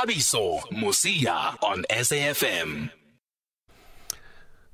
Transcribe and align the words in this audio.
Thabiso 0.00 0.60
Musia 0.70 1.56
on 1.62 1.84
SAFM. 1.90 2.90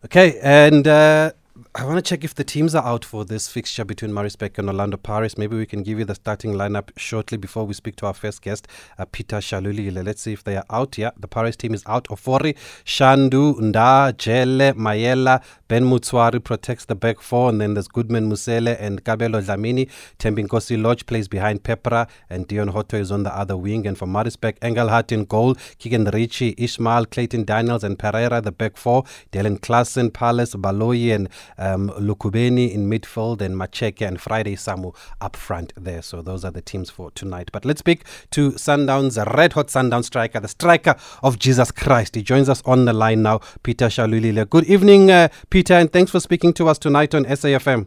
Okay, 0.04 0.38
and 0.41 0.87
uh, 0.87 1.33
I 1.79 1.84
want 1.84 1.99
to 1.99 2.03
check 2.03 2.25
if 2.25 2.34
the 2.34 2.42
teams 2.42 2.75
are 2.75 2.83
out 2.87 3.04
for 3.04 3.27
this 3.27 3.48
fixture 3.48 3.84
between 3.84 4.11
Maritzburg 4.11 4.59
and 4.59 4.66
Orlando 4.69 4.96
Pirates. 4.96 5.37
Maybe 5.37 5.59
we 5.59 5.66
can 5.66 5.82
give 5.82 5.98
you 5.98 6.06
the 6.06 6.14
starting 6.14 6.54
lineup 6.54 6.88
shortly 6.96 7.37
before 7.37 7.66
we 7.66 7.75
speak 7.75 7.96
to 7.96 8.06
our 8.06 8.14
first 8.14 8.41
guest, 8.41 8.66
uh, 8.98 9.04
Peter 9.04 9.37
Shalulile. 9.37 10.02
Let's 10.02 10.23
see 10.23 10.32
if 10.32 10.43
they 10.43 10.57
are 10.57 10.64
out. 10.70 10.96
Yeah, 10.96 11.11
the 11.18 11.29
Pirates 11.29 11.59
team 11.59 11.75
is 11.75 11.82
out. 11.84 12.09
Ofori, 12.09 12.57
Shandu, 12.86 13.61
Nda, 13.61 14.16
Jele, 14.16 14.73
Mayela, 14.73 15.43
Ben 15.68 15.84
Motshwari 15.84 16.43
protects 16.43 16.86
the 16.86 16.95
back 16.95 17.20
four, 17.20 17.50
and 17.50 17.61
then 17.61 17.75
there's 17.75 17.88
Goodman 17.88 18.30
Mosele 18.30 18.74
and 18.80 19.04
Kabelo 19.04 19.45
Dlamini. 19.45 19.90
Thembinkosi 20.18 20.80
Lorch 20.80 21.04
plays 21.04 21.29
behind 21.29 21.62
Peprah, 21.62 22.08
and 22.30 22.48
Deon 22.48 22.72
Hotto 22.72 22.98
is 22.98 23.12
on 23.12 23.24
the 23.24 23.36
other 23.36 23.54
wing. 23.54 23.86
And 23.86 23.98
for 23.98 24.06
Maritzburg, 24.06 24.56
Engelhardt 24.62 25.12
in 25.12 25.27
goal, 25.27 25.56
Keegan 25.79 26.06
Ritchie, 26.06 26.54
Ishmael, 26.56 27.04
Clayton 27.04 27.45
Daniels, 27.45 27.84
and 27.84 27.98
Pereira, 27.98 28.41
the 28.41 28.51
back 28.51 28.79
four. 28.79 29.05
Dylan 29.30 29.61
Klassen, 29.61 30.11
Palace, 30.11 30.55
Baloyi, 30.55 31.15
and 31.15 31.29
um, 31.66 31.91
Lukubeni 31.91 32.73
in 32.73 32.88
midfield, 32.88 33.41
and 33.41 33.56
Macheke 33.56 34.07
and 34.07 34.20
Friday 34.20 34.57
Samu 34.57 34.95
up 35.20 35.37
front 35.37 35.73
there. 35.77 36.02
So 36.02 36.23
those 36.23 36.45
are 36.45 36.51
the 36.51 36.62
teams 36.62 36.91
for 36.91 37.11
tonight. 37.11 37.51
But 37.52 37.65
let's 37.65 37.80
speak 37.80 38.05
to 38.30 38.52
Sundowns, 38.52 39.16
red 39.37 39.55
hot 39.55 39.71
Sundown 39.71 40.02
striker, 40.02 40.41
the 40.41 40.48
striker 40.48 40.95
of 41.23 41.38
Jesus 41.38 41.71
Christ. 41.71 42.15
He 42.15 42.23
joins 42.23 42.48
us 42.48 42.62
on 42.65 42.84
the 42.84 42.93
line 42.93 43.23
now, 43.23 43.41
Peter 43.62 43.87
Shalulile. 43.87 44.48
Good 44.48 44.65
evening, 44.65 45.10
uh, 45.10 45.29
Peter, 45.51 45.74
and 45.74 45.93
thanks 45.93 46.10
for 46.10 46.21
speaking 46.21 46.52
to 46.55 46.69
us 46.69 46.79
tonight 46.79 47.15
on 47.15 47.24
SAFM. 47.24 47.87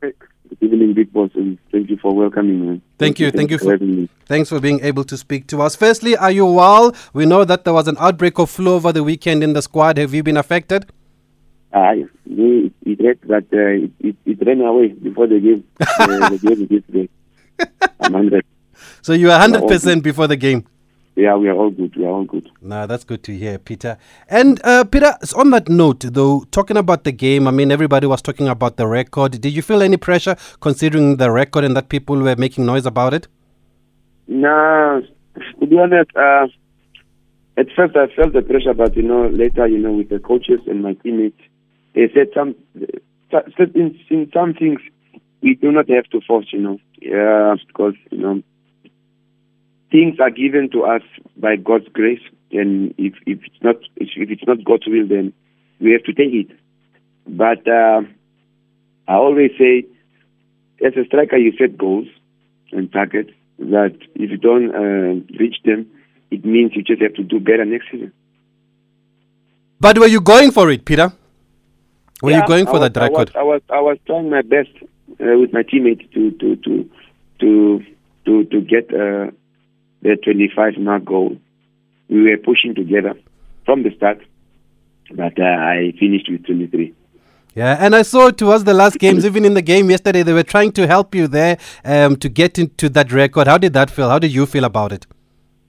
Good 0.00 0.14
evening, 0.62 0.94
Big 0.94 1.12
Boss, 1.12 1.30
and 1.34 1.58
thank 1.70 1.90
you 1.90 1.96
for 1.96 2.12
welcoming 2.12 2.68
me. 2.68 2.82
Thank 2.98 3.20
you, 3.20 3.30
thank 3.30 3.50
you 3.50 3.58
for 3.58 3.64
for 3.66 3.70
having 3.72 3.96
me. 3.96 4.08
thanks 4.26 4.48
for 4.48 4.58
being 4.58 4.80
able 4.80 5.04
to 5.04 5.16
speak 5.16 5.46
to 5.48 5.62
us. 5.62 5.76
Firstly, 5.76 6.16
are 6.16 6.30
you 6.32 6.44
well? 6.44 6.92
We 7.12 7.24
know 7.24 7.44
that 7.44 7.64
there 7.64 7.72
was 7.72 7.86
an 7.86 7.96
outbreak 8.00 8.38
of 8.38 8.50
flu 8.50 8.74
over 8.74 8.92
the 8.92 9.04
weekend 9.04 9.44
in 9.44 9.52
the 9.52 9.62
squad. 9.62 9.96
Have 9.98 10.12
you 10.12 10.24
been 10.24 10.36
affected? 10.36 10.90
I, 11.72 12.04
it, 12.26 12.72
it, 12.82 13.00
read 13.00 13.18
that 13.28 13.46
uh, 13.52 13.84
it, 13.84 13.92
it, 14.00 14.16
it 14.26 14.46
ran 14.46 14.60
away 14.60 14.88
before 14.88 15.26
the 15.28 15.38
game. 15.38 15.64
uh, 15.80 16.28
the 16.30 16.38
game 16.38 16.66
yesterday. 16.70 17.08
I'm 18.00 18.12
100. 18.12 18.44
So 19.02 19.12
you 19.12 19.30
are 19.30 19.38
hundred 19.38 19.66
percent 19.66 20.02
before 20.02 20.26
the 20.26 20.36
game. 20.36 20.66
Yeah, 21.16 21.36
we 21.36 21.48
are 21.48 21.54
all 21.54 21.70
good. 21.70 21.94
We 21.96 22.04
are 22.04 22.10
all 22.10 22.24
good. 22.24 22.48
Nah, 22.62 22.86
that's 22.86 23.04
good 23.04 23.22
to 23.24 23.36
hear, 23.36 23.58
Peter. 23.58 23.98
And 24.28 24.60
uh, 24.64 24.84
Peter, 24.84 25.16
on 25.36 25.50
that 25.50 25.68
note, 25.68 26.00
though, 26.00 26.44
talking 26.50 26.76
about 26.76 27.04
the 27.04 27.12
game, 27.12 27.46
I 27.46 27.50
mean, 27.50 27.70
everybody 27.70 28.06
was 28.06 28.22
talking 28.22 28.48
about 28.48 28.76
the 28.76 28.86
record. 28.86 29.40
Did 29.40 29.52
you 29.52 29.62
feel 29.62 29.82
any 29.82 29.96
pressure 29.96 30.36
considering 30.60 31.16
the 31.16 31.30
record 31.30 31.64
and 31.64 31.76
that 31.76 31.88
people 31.88 32.16
were 32.16 32.36
making 32.36 32.64
noise 32.64 32.86
about 32.86 33.12
it? 33.12 33.28
Nah, 34.28 35.00
to 35.60 35.66
be 35.66 35.78
honest, 35.78 36.10
uh, 36.16 36.46
at 37.56 37.66
first 37.76 37.96
I 37.96 38.06
felt 38.14 38.32
the 38.32 38.42
pressure, 38.42 38.72
but 38.72 38.96
you 38.96 39.02
know, 39.02 39.26
later, 39.28 39.66
you 39.66 39.78
know, 39.78 39.92
with 39.92 40.08
the 40.08 40.20
coaches 40.20 40.60
and 40.66 40.82
my 40.82 40.94
teammates, 40.94 41.40
they 42.00 42.10
said 42.14 42.28
some, 42.34 42.54
in, 43.74 44.00
in 44.08 44.30
some 44.32 44.54
things 44.54 44.80
we 45.42 45.54
do 45.54 45.70
not 45.70 45.90
have 45.90 46.04
to 46.04 46.22
force, 46.26 46.46
you 46.50 46.58
know, 46.58 46.78
because 47.66 47.94
you 48.10 48.18
know, 48.18 48.42
things 49.90 50.18
are 50.18 50.30
given 50.30 50.70
to 50.70 50.84
us 50.84 51.02
by 51.36 51.56
God's 51.56 51.88
grace, 51.92 52.22
and 52.52 52.94
if 52.96 53.12
if 53.26 53.40
it's 53.44 53.62
not 53.62 53.76
if 53.96 54.30
it's 54.30 54.46
not 54.46 54.64
God's 54.64 54.86
will, 54.86 55.06
then 55.06 55.34
we 55.78 55.92
have 55.92 56.04
to 56.04 56.14
take 56.14 56.32
it. 56.32 56.56
But 57.26 57.68
uh, 57.68 58.00
I 59.06 59.14
always 59.14 59.50
say, 59.58 59.84
as 60.82 60.94
a 60.96 61.04
striker, 61.04 61.36
you 61.36 61.52
set 61.58 61.76
goals 61.76 62.08
and 62.72 62.90
targets 62.90 63.32
that 63.58 63.94
if 64.14 64.30
you 64.30 64.38
don't 64.38 64.74
uh, 64.74 65.36
reach 65.38 65.56
them, 65.66 65.86
it 66.30 66.46
means 66.46 66.72
you 66.74 66.82
just 66.82 67.02
have 67.02 67.12
to 67.14 67.24
do 67.24 67.40
better 67.40 67.66
next 67.66 67.90
season. 67.92 68.10
But 69.78 69.98
were 69.98 70.06
you 70.06 70.22
going 70.22 70.50
for 70.50 70.70
it, 70.70 70.86
Peter? 70.86 71.12
Were 72.22 72.32
you 72.32 72.46
going 72.46 72.66
for 72.66 72.78
was, 72.78 72.90
that 72.90 72.96
record? 72.96 73.32
I 73.34 73.42
was, 73.42 73.62
I 73.70 73.78
was, 73.78 73.78
I 73.78 73.80
was 73.80 73.98
trying 74.06 74.30
my 74.30 74.42
best 74.42 74.70
uh, 75.20 75.38
with 75.38 75.52
my 75.52 75.62
teammates 75.62 76.02
to 76.14 76.30
to 76.32 76.56
to 76.56 76.90
to 77.40 77.84
to 78.26 78.44
to 78.44 78.60
get 78.60 78.92
uh, 78.92 79.30
the 80.02 80.16
25 80.22 80.78
mark 80.78 81.04
goal. 81.04 81.36
We 82.08 82.22
were 82.22 82.36
pushing 82.38 82.74
together 82.74 83.14
from 83.64 83.82
the 83.82 83.94
start, 83.96 84.20
but 85.14 85.38
uh, 85.38 85.44
I 85.44 85.92
finished 85.98 86.28
with 86.30 86.44
23. 86.44 86.94
Yeah, 87.54 87.76
and 87.80 87.96
I 87.96 88.02
saw 88.02 88.30
towards 88.30 88.64
the 88.64 88.74
last 88.74 88.98
games, 88.98 89.24
even 89.24 89.44
in 89.44 89.54
the 89.54 89.62
game 89.62 89.90
yesterday, 89.90 90.22
they 90.22 90.32
were 90.32 90.44
trying 90.44 90.72
to 90.72 90.86
help 90.86 91.14
you 91.14 91.26
there 91.26 91.58
um, 91.84 92.16
to 92.16 92.28
get 92.28 92.58
into 92.58 92.88
that 92.90 93.12
record. 93.12 93.48
How 93.48 93.58
did 93.58 93.72
that 93.72 93.90
feel? 93.90 94.08
How 94.08 94.18
did 94.18 94.32
you 94.32 94.46
feel 94.46 94.64
about 94.64 94.92
it? 94.92 95.06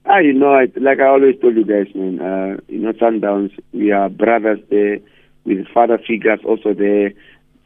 Ah, 0.06 0.18
you 0.18 0.32
know, 0.32 0.52
I, 0.52 0.68
like 0.76 1.00
I 1.00 1.06
always 1.06 1.40
told 1.40 1.56
you 1.56 1.64
guys, 1.64 1.92
man. 1.94 2.20
Uh, 2.20 2.60
you 2.68 2.78
know, 2.78 2.92
Sundowns, 2.92 3.52
we 3.72 3.90
are 3.92 4.08
brothers 4.08 4.60
there, 4.70 4.98
with 5.44 5.66
father 5.68 5.98
figures 5.98 6.40
also 6.44 6.74
there 6.74 7.12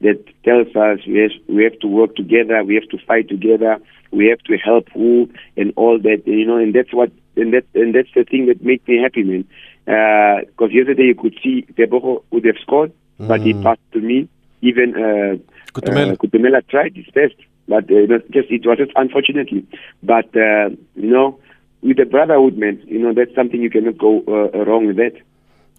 that 0.00 0.22
tells 0.44 0.68
us 0.76 1.06
we 1.06 1.18
have, 1.18 1.30
we 1.48 1.64
have 1.64 1.78
to 1.80 1.86
work 1.86 2.14
together, 2.16 2.62
we 2.64 2.74
have 2.74 2.88
to 2.90 2.98
fight 3.06 3.28
together, 3.28 3.78
we 4.10 4.26
have 4.26 4.40
to 4.40 4.56
help 4.56 4.88
who 4.92 5.30
and 5.56 5.72
all 5.76 5.98
that. 5.98 6.22
You 6.26 6.46
know, 6.46 6.56
and 6.56 6.74
that's 6.74 6.92
what 6.92 7.10
and 7.36 7.52
that 7.54 7.64
and 7.74 7.94
that's 7.94 8.08
the 8.14 8.24
thing 8.24 8.46
that 8.46 8.62
makes 8.62 8.86
me 8.86 9.00
happy, 9.02 9.22
man. 9.22 9.44
Because 9.84 10.72
yesterday 10.72 11.04
you 11.04 11.14
could 11.14 11.38
see 11.42 11.66
Teboho 11.72 12.22
would 12.30 12.44
have 12.44 12.56
scored, 12.60 12.92
but 13.18 13.40
he 13.40 13.54
passed 13.62 13.80
to 13.92 14.00
me. 14.00 14.28
Even 14.62 14.94
uh, 14.94 15.36
Kutumela. 15.72 16.12
uh, 16.12 16.16
Kutumela 16.16 16.66
tried 16.68 16.96
his 16.96 17.06
best, 17.06 17.34
but 17.68 17.84
uh, 17.84 18.18
just 18.30 18.50
it 18.50 18.66
was 18.66 18.78
just 18.78 18.92
unfortunately. 18.96 19.66
But 20.02 20.34
uh, 20.36 20.70
you 20.94 21.10
know, 21.10 21.38
with 21.82 21.98
the 21.98 22.04
brotherhood, 22.04 22.56
man, 22.58 22.82
you 22.86 22.98
know 22.98 23.14
that's 23.14 23.34
something 23.34 23.60
you 23.60 23.70
cannot 23.70 23.98
go 23.98 24.22
uh, 24.26 24.64
wrong 24.64 24.86
with 24.86 24.96
that. 24.96 25.14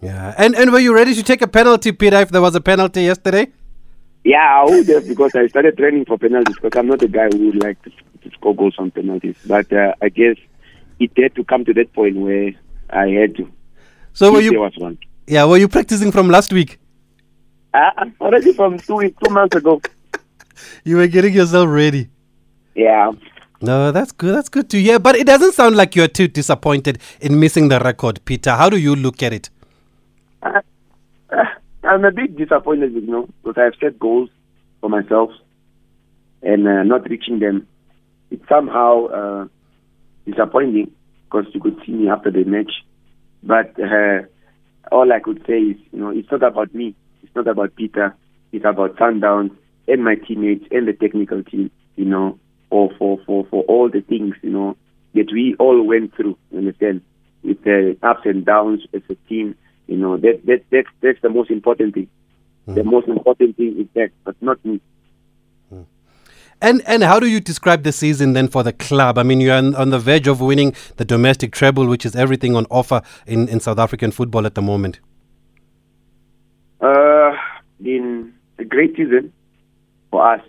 Yeah, 0.02 0.35
and 0.38 0.56
and 0.56 0.72
were 0.72 0.80
you 0.80 0.94
ready 0.94 1.16
to 1.16 1.24
take 1.24 1.41
a 1.41 1.47
penalty, 1.47 1.91
Peter, 1.91 2.18
if 2.18 2.30
there 2.30 2.41
was 2.41 2.56
a 2.56 2.62
penalty 2.62 3.03
yesterday? 3.03 3.52
Yeah, 4.24 4.62
I 4.62 4.66
would 4.66 4.88
have 4.90 5.08
because 5.08 5.34
I 5.35 5.47
started 5.47 5.78
training 5.78 6.06
for 6.06 6.18
penalties 6.18 6.56
because 6.62 6.78
I'm 6.78 6.88
not 6.88 7.02
a 7.02 7.08
guy 7.08 7.30
who 7.31 7.47
would 7.47 7.63
like 7.63 7.81
to, 7.84 7.90
to 7.90 8.31
score 8.34 8.56
goals 8.56 8.75
on 8.78 8.91
penalties. 8.91 9.38
But 9.46 9.72
uh, 9.74 9.94
I 10.02 10.09
guess 10.09 10.35
it 11.00 11.12
had 11.18 11.34
to 11.35 11.44
come 11.44 11.66
to 11.66 11.74
that 11.74 11.94
point 11.94 12.18
where 12.18 12.52
I 12.90 13.08
had 13.08 13.35
to. 13.38 13.50
So 14.13 14.31
were 14.31 14.41
you? 14.41 14.69
Yeah, 15.28 15.46
were 15.46 15.58
you 15.58 15.68
practicing 15.68 16.12
from 16.12 16.29
last 16.29 16.53
week? 16.53 16.79
Uh, 17.74 18.06
already 18.22 18.53
from 18.53 18.78
two 18.79 18.96
weeks, 18.96 19.18
two 19.24 19.34
months 19.34 19.56
ago. 19.56 19.81
You 20.84 20.97
were 20.97 21.08
getting 21.08 21.34
yourself 21.34 21.69
ready. 21.69 22.09
Yeah. 22.75 23.12
No, 23.62 23.91
that's 23.91 24.12
good. 24.12 24.35
That's 24.35 24.50
good 24.50 24.69
to 24.72 24.81
hear. 24.81 25.00
But 25.00 25.16
it 25.16 25.28
doesn't 25.28 25.53
sound 25.53 25.75
like 25.75 25.96
you're 25.96 26.08
too 26.08 26.28
disappointed 26.28 27.00
in 27.22 27.40
missing 27.40 27.69
the 27.69 27.79
record, 27.79 28.24
Peter. 28.25 28.52
How 28.52 28.69
do 28.69 28.78
you 28.78 28.96
look 28.96 29.22
at 29.22 29.34
it? 29.34 29.50
Uh, 30.41 30.61
uh, 31.31 31.43
I'm 31.83 32.05
a 32.05 32.11
bit 32.11 32.37
disappointed, 32.37 32.93
you 32.93 33.01
know, 33.01 33.27
because 33.43 33.61
I've 33.61 33.79
set 33.79 33.99
goals 33.99 34.29
for 34.81 34.89
myself 34.89 35.31
and 36.41 36.67
uh, 36.67 36.83
not 36.83 37.09
reaching 37.09 37.39
them. 37.39 37.67
It's 38.29 38.47
somehow 38.49 39.05
uh, 39.07 39.47
disappointing 40.25 40.91
because 41.25 41.45
you 41.53 41.61
could 41.61 41.77
see 41.85 41.93
me 41.93 42.09
after 42.09 42.31
the 42.31 42.43
match. 42.43 42.71
But 43.43 43.75
uh, 43.79 44.23
all 44.91 45.11
I 45.11 45.19
could 45.19 45.43
say 45.47 45.59
is, 45.59 45.77
you 45.91 45.99
know, 45.99 46.09
it's 46.09 46.29
not 46.31 46.43
about 46.43 46.73
me. 46.73 46.95
It's 47.23 47.35
not 47.35 47.47
about 47.47 47.75
Peter. 47.75 48.15
It's 48.51 48.65
about 48.65 48.95
Sundowns 48.97 49.51
and 49.87 50.03
my 50.03 50.15
teammates 50.15 50.65
and 50.71 50.87
the 50.87 50.93
technical 50.93 51.43
team, 51.43 51.71
you 51.95 52.05
know, 52.05 52.39
for, 52.69 52.91
for, 52.97 53.19
for, 53.25 53.45
for 53.49 53.63
all 53.63 53.89
the 53.89 54.01
things, 54.01 54.35
you 54.41 54.49
know, 54.49 54.75
that 55.13 55.31
we 55.31 55.55
all 55.59 55.81
went 55.83 56.15
through, 56.15 56.37
you 56.51 56.59
understand, 56.59 57.01
with 57.43 57.63
the 57.63 57.97
ups 58.03 58.21
and 58.25 58.45
downs 58.45 58.81
as 58.93 59.01
a 59.09 59.15
team. 59.29 59.55
You 59.87 59.97
know, 59.97 60.17
that, 60.17 60.45
that, 60.45 60.63
that's, 60.71 60.87
that's 61.01 61.21
the 61.21 61.29
most 61.29 61.49
important 61.49 61.93
thing. 61.93 62.09
The 62.67 62.83
most 62.83 63.07
important 63.07 63.55
thing 63.55 63.79
is 63.79 63.87
that, 63.93 64.11
but 64.25 64.35
not 64.41 64.63
me. 64.65 64.81
And 66.59 66.81
and 66.87 67.03
how 67.03 67.19
do 67.19 67.27
you 67.27 67.39
describe 67.39 67.83
the 67.83 67.91
season 67.91 68.33
then 68.33 68.47
for 68.47 68.63
the 68.63 68.73
club? 68.73 69.17
I 69.19 69.23
mean, 69.23 69.39
you're 69.39 69.55
on, 69.55 69.75
on 69.75 69.91
the 69.91 69.99
verge 69.99 70.27
of 70.27 70.41
winning 70.41 70.73
the 70.95 71.05
domestic 71.05 71.51
treble, 71.51 71.85
which 71.85 72.03
is 72.05 72.15
everything 72.15 72.55
on 72.55 72.65
offer 72.71 73.03
in, 73.28 73.47
in 73.47 73.59
South 73.59 73.78
African 73.78 74.11
football 74.11 74.45
at 74.45 74.55
the 74.55 74.61
moment. 74.61 74.99
Uh, 76.81 77.33
been 77.79 78.33
a 78.57 78.66
great 78.66 78.95
season 78.95 79.31
for 80.09 80.33
us. 80.33 80.41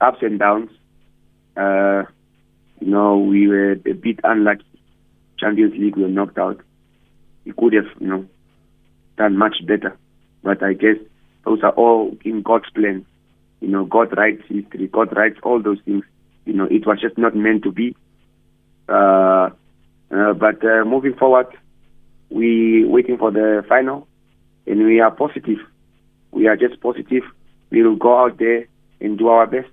Ups 0.00 0.18
and 0.22 0.38
downs. 0.38 0.70
Uh, 1.56 2.04
you 2.80 2.88
know, 2.88 3.18
we 3.18 3.48
were 3.48 3.72
a 3.72 3.92
bit 3.92 4.18
unlucky. 4.24 4.64
Champions 5.38 5.74
League 5.78 5.96
we 5.96 6.04
were 6.04 6.08
knocked 6.08 6.38
out. 6.38 6.60
We 7.46 7.52
could 7.52 7.72
have, 7.72 7.86
you 7.98 8.08
know, 8.08 8.26
done 9.16 9.38
much 9.38 9.64
better. 9.64 9.96
But 10.42 10.62
I 10.62 10.74
guess 10.74 10.96
those 11.44 11.62
are 11.62 11.70
all 11.70 12.14
in 12.24 12.42
God's 12.42 12.68
plan. 12.70 13.06
You 13.60 13.68
know, 13.68 13.84
God 13.86 14.14
writes 14.16 14.42
history. 14.48 14.88
God 14.88 15.16
writes 15.16 15.38
all 15.42 15.62
those 15.62 15.78
things. 15.84 16.04
You 16.44 16.52
know, 16.52 16.66
it 16.66 16.86
was 16.86 17.00
just 17.00 17.16
not 17.16 17.34
meant 17.34 17.62
to 17.62 17.72
be. 17.72 17.96
Uh, 18.88 19.50
uh, 20.10 20.32
but 20.34 20.62
uh, 20.64 20.84
moving 20.84 21.14
forward, 21.14 21.46
we 22.30 22.84
waiting 22.84 23.16
for 23.16 23.30
the 23.30 23.64
final, 23.68 24.06
and 24.66 24.84
we 24.84 25.00
are 25.00 25.10
positive. 25.10 25.58
We 26.32 26.46
are 26.48 26.56
just 26.56 26.80
positive. 26.80 27.22
We 27.70 27.82
will 27.82 27.96
go 27.96 28.24
out 28.24 28.38
there 28.38 28.66
and 29.00 29.18
do 29.18 29.28
our 29.28 29.46
best. 29.46 29.68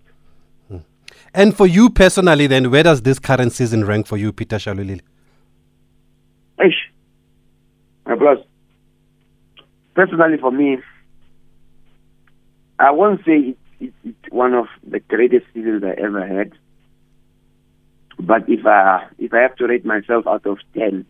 And 1.36 1.56
for 1.58 1.66
you 1.66 1.90
personally, 1.90 2.46
then, 2.46 2.70
where 2.70 2.84
does 2.84 3.02
this 3.02 3.18
current 3.18 3.54
season 3.54 3.86
rank 3.86 4.06
for 4.06 4.18
you, 4.18 4.32
Peter 4.32 4.58
Shalulile? 4.58 5.02
Ish. 6.64 6.93
My 8.06 8.16
boss. 8.16 8.40
Personally, 9.96 10.38
for 10.38 10.52
me, 10.52 10.80
I 12.80 12.92
won't 12.92 13.24
say 13.26 13.38
it's, 13.38 13.60
it's, 13.80 13.96
it's 14.04 14.34
one 14.34 14.54
of 14.54 14.66
the 14.86 15.00
greatest 15.00 15.46
seasons 15.54 15.84
I 15.84 15.92
ever 16.02 16.26
had. 16.26 16.54
But 18.20 18.50
if 18.50 18.66
I 18.66 19.08
if 19.18 19.34
I 19.34 19.40
have 19.40 19.56
to 19.58 19.68
rate 19.68 19.86
myself 19.86 20.28
out 20.28 20.46
of 20.46 20.60
ten, 20.74 21.06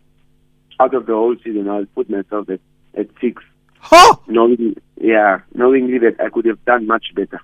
out 0.80 0.94
of 0.94 1.06
the 1.06 1.14
whole 1.14 1.36
season, 1.44 1.70
I'll 1.70 1.86
put 1.86 2.10
myself 2.10 2.50
at, 2.50 2.60
at 2.98 3.08
six. 3.22 3.44
Huh? 3.80 4.16
Knowing, 4.28 4.76
yeah, 5.00 5.42
knowingly 5.54 5.98
that 6.00 6.22
I 6.24 6.30
could 6.30 6.46
have 6.46 6.64
done 6.66 6.88
much 6.88 7.14
better. 7.14 7.42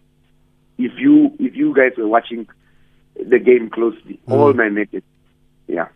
If 0.77 0.93
you 0.97 1.35
if 1.39 1.55
you 1.55 1.75
guys 1.75 1.91
were 1.97 2.07
watching 2.07 2.47
the 3.15 3.39
game 3.39 3.69
closely, 3.69 4.19
all 4.27 4.53
mm. 4.53 4.57
my 4.57 4.69
matches, 4.69 5.03
yeah. 5.67 5.89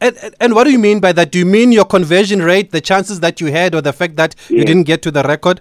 And, 0.00 0.34
and- 0.40 0.54
what 0.54 0.64
do 0.64 0.70
you 0.70 0.78
mean 0.78 1.00
by 1.00 1.12
that? 1.12 1.30
Do 1.30 1.38
you 1.38 1.46
mean 1.46 1.72
your 1.72 1.84
conversion 1.84 2.42
rate, 2.42 2.70
the 2.70 2.80
chances 2.80 3.20
that 3.20 3.40
you 3.40 3.48
had, 3.52 3.74
or 3.74 3.80
the 3.80 3.92
fact 3.92 4.16
that 4.16 4.34
you 4.48 4.64
didn't 4.64 4.84
get 4.84 5.02
to 5.02 5.10
the 5.10 5.22
record? 5.22 5.60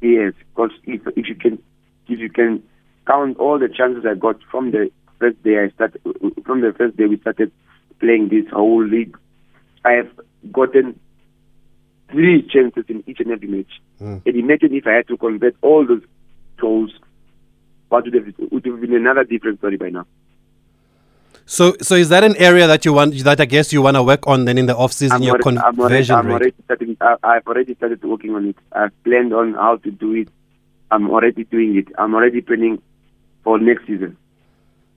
Yes, 0.00 0.34
because 0.50 0.70
if 0.84 1.00
if 1.16 1.28
you 1.28 1.34
can 1.34 1.62
if 2.08 2.18
you 2.18 2.30
can 2.30 2.62
count 3.06 3.38
all 3.38 3.58
the 3.58 3.68
chances 3.68 4.04
I 4.06 4.14
got 4.14 4.36
from 4.50 4.70
the 4.70 4.90
first 5.18 5.42
day 5.42 5.58
I 5.64 5.70
started 5.70 6.00
from 6.44 6.60
the 6.60 6.72
first 6.72 6.96
day 6.96 7.06
we 7.06 7.18
started 7.18 7.50
playing 8.00 8.28
this 8.28 8.44
whole 8.52 8.84
league, 8.84 9.16
I 9.84 9.92
have 9.92 10.10
gotten 10.52 11.00
three 12.10 12.46
chances 12.48 12.84
in 12.88 13.02
each 13.06 13.20
and 13.20 13.30
every 13.30 13.48
match. 13.48 13.80
Hmm. 13.98 14.18
And 14.26 14.36
imagine 14.36 14.74
if 14.74 14.86
I 14.86 14.92
had 14.92 15.08
to 15.08 15.16
convert 15.16 15.56
all 15.62 15.86
those 15.86 16.02
goals, 16.60 16.92
what 17.88 18.04
would 18.04 18.14
have 18.14 18.28
it 18.28 18.52
would 18.52 18.66
have 18.66 18.80
been 18.80 18.94
another 18.94 19.24
different 19.24 19.58
story 19.58 19.76
by 19.76 19.88
now. 19.88 20.06
So, 21.46 21.76
so 21.82 21.94
is 21.94 22.08
that 22.08 22.24
an 22.24 22.36
area 22.36 22.66
that 22.66 22.84
you 22.84 22.92
want 22.94 23.14
that 23.24 23.40
I 23.40 23.44
guess 23.44 23.72
you 23.72 23.82
want 23.82 23.96
to 23.96 24.02
work 24.02 24.26
on 24.26 24.46
then 24.46 24.56
in 24.56 24.66
the 24.66 24.76
off 24.76 24.92
season? 24.92 25.22
Your 25.22 25.34
already, 25.34 25.58
I'm 25.58 25.78
already, 25.78 25.78
conversion 25.78 26.16
I'm 26.16 26.30
already 26.30 26.54
starting, 26.64 26.96
I've 27.00 27.46
already 27.46 27.74
started 27.74 28.02
working 28.02 28.34
on 28.34 28.48
it. 28.48 28.56
I've 28.72 29.04
planned 29.04 29.34
on 29.34 29.54
how 29.54 29.76
to 29.76 29.90
do 29.90 30.14
it. 30.14 30.28
I'm 30.90 31.10
already 31.10 31.44
doing 31.44 31.76
it. 31.76 31.88
I'm 31.98 32.14
already 32.14 32.40
planning 32.40 32.80
for 33.42 33.58
next 33.58 33.86
season. 33.86 34.16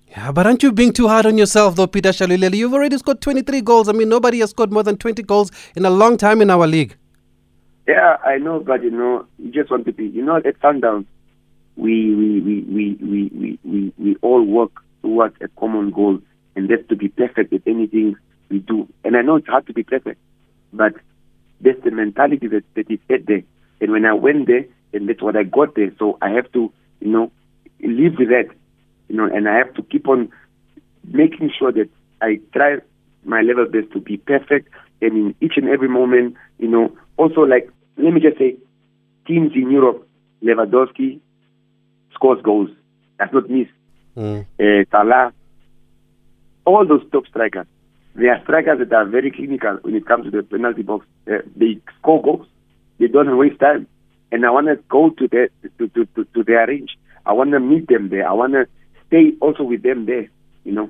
Yeah, 0.10 0.32
but 0.32 0.48
aren't 0.48 0.64
you 0.64 0.72
being 0.72 0.94
too 0.94 1.10
hard 1.10 1.26
on 1.26 1.38
yourself 1.38 1.76
though, 1.76 1.88
Peter 1.88 2.10
Shalulile? 2.10 2.56
You've 2.56 2.74
already 2.74 2.98
scored 2.98 3.20
23 3.20 3.62
goals. 3.62 3.90
I 3.90 3.92
mean, 3.92 4.08
nobody 4.08 4.40
has 4.40 4.52
scored 4.52 4.72
more 4.72 4.84
than 4.84 4.96
20 4.96 5.22
goals 5.24 5.52
in 5.76 5.86
a 5.86 5.90
long 5.90 6.16
time 6.16 6.42
in 6.42 6.50
our 6.50 6.66
league. 6.66 6.96
Yeah, 7.88 8.18
I 8.26 8.38
know, 8.38 8.60
but 8.62 8.84
you 8.84 8.92
know, 8.92 9.26
you 9.38 9.52
just 9.52 9.70
want 9.70 9.86
to 9.86 9.92
be. 9.92 10.06
You 10.08 10.24
know, 10.24 10.38
at 10.38 10.60
Sundowns, 10.62 11.06
we 11.76 12.16
we 12.16 12.42
we 12.42 12.62
we 12.62 12.98
we 13.02 13.32
we, 13.34 13.60
we, 13.64 13.94
we 13.98 14.16
all 14.22 14.44
work 14.44 14.72
towards 15.02 15.36
a 15.42 15.48
common 15.60 15.92
goal, 15.92 16.20
and 16.58 16.70
that's 16.70 16.86
to 16.90 16.96
be 16.96 17.08
perfect 17.08 17.54
at 17.54 17.62
anything 17.68 18.16
we 18.50 18.60
do. 18.60 18.90
And 19.06 19.16
I 19.16 19.22
know 19.22 19.36
it's 19.36 19.48
hard 19.48 19.68
to 19.68 19.74
be 19.74 19.84
perfect, 19.84 20.20
but 20.74 20.94
that's 21.62 21.82
the 21.84 21.92
mentality 21.92 22.48
that 22.48 22.64
that 22.76 22.92
is 22.92 23.00
set 23.08 23.28
there. 23.28 23.44
And 23.80 23.92
when 23.92 24.06
I 24.06 24.14
went 24.14 24.48
there, 24.48 24.66
and 24.92 25.08
that's 25.08 25.22
what 25.22 25.38
I 25.38 25.44
got 25.44 25.76
there. 25.76 25.92
So 26.00 26.18
I 26.22 26.32
have 26.32 26.52
to, 26.54 26.74
you 27.00 27.12
know, 27.12 27.32
live 27.82 28.16
with 28.18 28.30
that, 28.30 28.50
you 29.08 29.16
know, 29.16 29.26
and 29.26 29.48
I 29.48 29.58
have 29.58 29.74
to 29.76 29.84
keep 29.84 30.08
on 30.08 30.30
making 31.06 31.52
sure 31.58 31.72
that 31.72 31.90
I 32.22 32.40
try 32.54 32.78
my 33.24 33.42
level 33.42 33.66
best 33.66 33.92
to 33.94 34.00
be 34.00 34.18
perfect 34.18 34.70
and 35.02 35.12
in 35.14 35.36
each 35.42 35.54
and 35.58 35.70
every 35.70 35.90
moment, 35.90 36.36
you 36.58 36.68
know, 36.68 36.98
also 37.18 37.42
like, 37.42 37.70
let 37.98 38.14
me 38.14 38.20
just 38.20 38.40
say, 38.40 38.58
teams 39.28 39.52
in 39.54 39.70
Europe, 39.70 40.08
Lewandowski 40.44 41.20
scores 42.14 42.42
goals, 42.42 42.70
does 43.20 43.30
not 43.32 43.50
miss. 43.50 43.68
Mm. 44.16 44.46
Uh, 44.60 44.86
Salah, 44.90 45.34
all 46.68 46.86
those 46.86 47.02
top 47.12 47.26
strikers, 47.28 47.66
they 48.16 48.28
are 48.28 48.42
strikers 48.44 48.80
that 48.80 48.94
are 48.94 49.06
very 49.06 49.32
clinical 49.32 49.80
when 49.82 49.96
it 49.96 50.06
comes 50.06 50.26
to 50.26 50.32
the 50.32 50.44
penalty 50.44 50.84
box. 50.84 51.06
Uh, 51.28 51.38
they 51.56 51.80
score 52.00 52.22
goals, 52.22 52.48
they 53.00 53.08
don't 53.08 53.38
waste 53.38 53.60
time. 53.60 53.88
And 54.32 54.46
I 54.46 54.52
want 54.52 54.68
to 54.68 54.76
go 54.90 55.10
to, 55.12 55.28
their 55.30 55.50
to, 55.80 55.88
to, 55.88 56.06
to, 56.06 56.26
to 56.26 56.44
their 56.44 56.68
range. 56.68 56.98
I 57.26 57.32
want 57.32 57.52
to 57.52 57.60
meet 57.62 57.88
them 57.88 58.10
there. 58.10 58.28
I 58.28 58.34
want 58.34 58.54
to 58.54 58.68
stay 59.08 59.32
also 59.40 59.64
with 59.64 59.84
them 59.84 60.06
there, 60.06 60.28
you 60.66 60.74
know. 60.74 60.90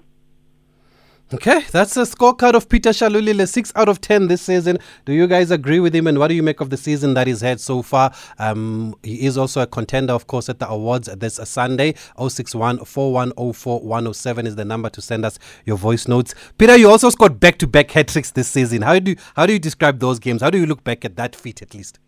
Okay, 1.33 1.59
that's 1.73 1.97
a 1.97 2.03
scorecard 2.03 2.53
of 2.53 2.69
Peter 2.69 2.91
Shalulile, 2.91 3.45
6 3.45 3.73
out 3.75 3.89
of 3.89 3.99
10 3.99 4.27
this 4.27 4.41
season. 4.41 4.77
Do 5.03 5.11
you 5.11 5.27
guys 5.27 5.51
agree 5.51 5.81
with 5.81 5.93
him 5.93 6.07
and 6.07 6.19
what 6.19 6.29
do 6.29 6.35
you 6.35 6.41
make 6.41 6.61
of 6.61 6.69
the 6.69 6.77
season 6.77 7.15
that 7.15 7.27
he's 7.27 7.41
had 7.41 7.59
so 7.59 7.81
far? 7.81 8.13
Um, 8.39 8.95
he 9.03 9.25
is 9.25 9.37
also 9.37 9.59
a 9.59 9.67
contender, 9.67 10.13
of 10.13 10.27
course, 10.27 10.47
at 10.47 10.59
the 10.59 10.69
awards 10.69 11.09
this 11.17 11.35
Sunday. 11.43 11.95
061 12.17 12.85
4104 12.85 13.81
107 13.81 14.47
is 14.47 14.55
the 14.55 14.63
number 14.63 14.89
to 14.89 15.01
send 15.01 15.25
us 15.25 15.37
your 15.65 15.75
voice 15.75 16.07
notes. 16.07 16.33
Peter, 16.57 16.77
you 16.77 16.89
also 16.89 17.09
scored 17.09 17.41
back 17.41 17.57
to 17.57 17.67
back 17.67 17.91
hat 17.91 18.07
tricks 18.07 18.31
this 18.31 18.47
season. 18.47 18.81
How 18.81 18.97
do, 18.97 19.11
you, 19.11 19.17
how 19.35 19.45
do 19.45 19.51
you 19.51 19.59
describe 19.59 19.99
those 19.99 20.19
games? 20.19 20.41
How 20.41 20.49
do 20.49 20.57
you 20.57 20.65
look 20.65 20.85
back 20.85 21.03
at 21.03 21.17
that 21.17 21.35
feat 21.35 21.61
at 21.61 21.73
least? 21.73 21.99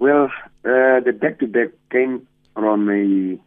Well, 0.00 0.32
uh, 0.64 0.98
the 0.98 1.16
back-to-back 1.16 1.68
came 1.92 2.26
from 2.54 2.90
a 2.90 3.38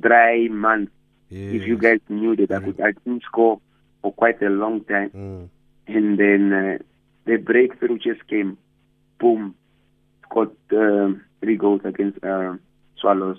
dry 0.00 0.48
month. 0.48 0.90
If 1.30 1.64
you 1.64 1.76
guys 1.78 2.00
knew 2.08 2.34
that 2.34 2.50
I 2.50 2.58
could, 2.58 2.80
I 2.80 2.92
didn't 2.92 3.22
score 3.22 3.60
for 4.02 4.12
quite 4.12 4.40
a 4.42 4.48
long 4.48 4.84
time, 4.84 5.10
Mm. 5.10 5.48
and 5.86 6.18
then 6.18 6.52
uh, 6.52 6.78
the 7.24 7.36
breakthrough 7.36 7.98
just 7.98 8.26
came. 8.28 8.56
Boom, 9.18 9.54
scored 10.24 10.50
um, 10.72 11.22
three 11.40 11.56
goals 11.56 11.80
against 11.84 12.22
uh, 12.24 12.54
Swallows. 13.00 13.38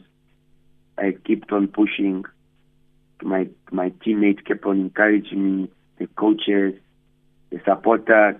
I 0.97 1.11
kept 1.25 1.51
on 1.51 1.67
pushing. 1.67 2.25
My 3.21 3.47
my 3.71 3.89
teammates 4.03 4.41
kept 4.45 4.65
on 4.65 4.79
encouraging 4.79 5.61
me. 5.61 5.69
The 5.97 6.07
coaches, 6.07 6.73
the 7.49 7.59
supporters. 7.65 8.35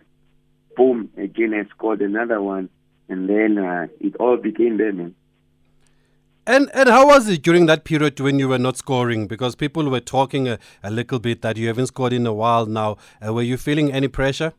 Boom! 0.76 1.10
Again, 1.18 1.54
I 1.54 1.68
scored 1.70 2.02
another 2.02 2.42
one, 2.42 2.70
and 3.10 3.28
then 3.30 3.58
uh, 3.58 3.88
it 4.00 4.16
all 4.18 4.38
became 4.38 4.78
there, 4.78 4.94
man. 4.94 5.16
And 6.50 6.72
and 6.74 6.90
how 6.90 7.06
was 7.06 7.30
it 7.30 7.44
during 7.44 7.68
that 7.68 7.84
period 7.84 8.20
when 8.20 8.40
you 8.40 8.50
were 8.50 8.58
not 8.58 8.76
scoring? 8.76 9.28
Because 9.28 9.54
people 9.54 9.88
were 9.88 10.00
talking 10.00 10.48
a, 10.48 10.58
a 10.82 10.90
little 10.90 11.20
bit 11.20 11.44
that 11.44 11.58
you 11.58 11.68
haven't 11.68 11.86
scored 11.86 12.12
in 12.12 12.26
a 12.26 12.34
while 12.34 12.66
now. 12.66 12.98
Uh, 13.24 13.32
were 13.32 13.44
you 13.44 13.56
feeling 13.56 13.92
any 13.94 14.08
pressure? 14.08 14.54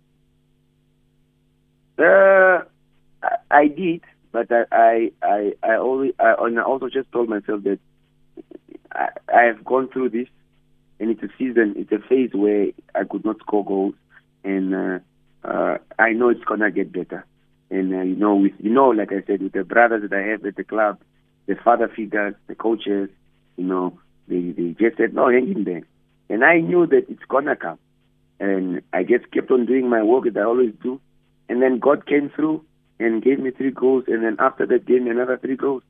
Uh, 1.99 2.61
I, 3.51 3.67
did, 3.67 4.03
but 4.31 4.47
I, 4.53 4.67
I, 4.71 5.13
I, 5.21 5.53
I 5.65 5.77
always, 5.79 6.13
I, 6.21 6.37
and 6.39 6.61
I 6.61 6.63
also 6.63 6.89
just 6.89 7.11
told 7.11 7.29
myself 7.29 7.65
that 7.65 7.81
I, 8.93 9.09
I 9.35 9.43
have 9.43 9.65
gone 9.65 9.89
through 9.89 10.11
this, 10.11 10.29
and 11.01 11.11
it's 11.11 11.25
a 11.25 11.29
season, 11.39 11.75
it's 11.77 11.91
a 11.91 11.99
phase 12.09 12.31
where 12.33 12.69
I 12.95 13.03
could 13.03 13.25
not 13.25 13.41
score 13.41 13.65
goals, 13.65 13.95
and 14.45 14.73
uh, 14.73 14.99
uh, 15.43 15.79
I 15.99 16.13
know 16.13 16.29
it's 16.29 16.45
gonna 16.45 16.71
get 16.71 16.93
better. 16.93 17.27
And 17.69 17.93
uh, 17.93 18.03
you 18.03 18.15
know, 18.15 18.37
with 18.37 18.53
you 18.61 18.71
know, 18.71 18.91
like 18.91 19.11
I 19.11 19.25
said, 19.27 19.43
with 19.43 19.55
the 19.55 19.65
brothers 19.65 20.09
that 20.09 20.17
I 20.17 20.23
have 20.31 20.47
at 20.47 20.55
the 20.55 20.63
club, 20.63 21.01
the 21.51 21.57
father 21.57 21.89
figures, 21.89 22.35
the 22.47 22.55
coaches, 22.55 23.11
you 23.57 23.65
know, 23.65 23.99
they 24.29 24.41
they 24.57 24.69
just 24.79 24.97
said, 24.99 25.13
no, 25.13 25.29
hang 25.29 25.51
in 25.55 25.65
there, 25.65 25.83
and 26.29 26.45
I 26.45 26.61
knew 26.61 26.87
that 26.87 27.05
it's 27.09 27.27
gonna 27.29 27.57
come, 27.57 27.79
and 28.39 28.83
I 28.93 29.03
just 29.03 29.31
kept 29.33 29.51
on 29.51 29.67
doing 29.67 29.89
my 29.91 30.03
work 30.11 30.25
that 30.25 30.37
I 30.39 30.45
always 30.45 30.73
do, 30.81 31.01
and 31.49 31.61
then 31.61 31.81
God 31.81 32.07
came 32.07 32.31
through 32.31 32.65
and 33.01 33.21
gave 33.21 33.41
me 33.41 33.51
three 33.51 33.73
goals, 33.73 34.05
and 34.07 34.23
then 34.25 34.37
after 34.39 34.65
that 34.67 34.87
gave 34.87 35.03
me 35.03 35.11
another 35.11 35.39
three 35.39 35.57
goals. 35.57 35.83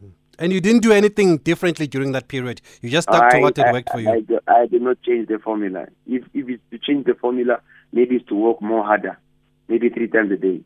Hmm. 0.00 0.10
And 0.38 0.52
you 0.52 0.60
didn't 0.60 0.82
do 0.82 0.92
anything 0.92 1.38
differently 1.38 1.86
during 1.86 2.12
that 2.12 2.28
period. 2.28 2.60
You 2.82 2.90
just 2.90 3.08
stuck 3.08 3.30
to 3.30 3.38
what 3.38 3.56
had 3.56 3.72
worked 3.72 3.90
for 3.90 3.98
I, 3.98 4.16
you. 4.16 4.22
do- 4.22 4.40
I 4.46 4.66
did 4.66 4.82
not 4.82 5.00
change 5.00 5.28
the 5.28 5.38
formula. 5.38 5.86
If 6.06 6.24
if 6.34 6.46
it's 6.50 6.62
to 6.72 6.78
change 6.78 7.06
the 7.06 7.14
formula, 7.14 7.62
maybe 7.90 8.16
it's 8.16 8.28
to 8.28 8.34
work 8.34 8.60
more 8.60 8.84
harder, 8.84 9.18
maybe 9.68 9.88
three 9.88 10.08
times 10.08 10.30
a 10.32 10.36
day. 10.36 10.60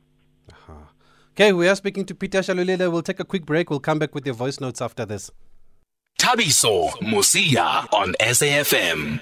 Okay, 1.36 1.52
we 1.52 1.66
are 1.66 1.74
speaking 1.74 2.04
to 2.04 2.14
Peter 2.14 2.38
Shalulile. 2.38 2.92
We'll 2.92 3.02
take 3.02 3.18
a 3.18 3.24
quick 3.24 3.44
break. 3.44 3.68
We'll 3.68 3.80
come 3.80 3.98
back 3.98 4.14
with 4.14 4.24
your 4.24 4.36
voice 4.36 4.60
notes 4.60 4.80
after 4.80 5.04
this. 5.04 5.32
Tabiso 6.16 6.90
Musia 7.00 7.92
on 7.92 8.14
SAFM. 8.20 9.20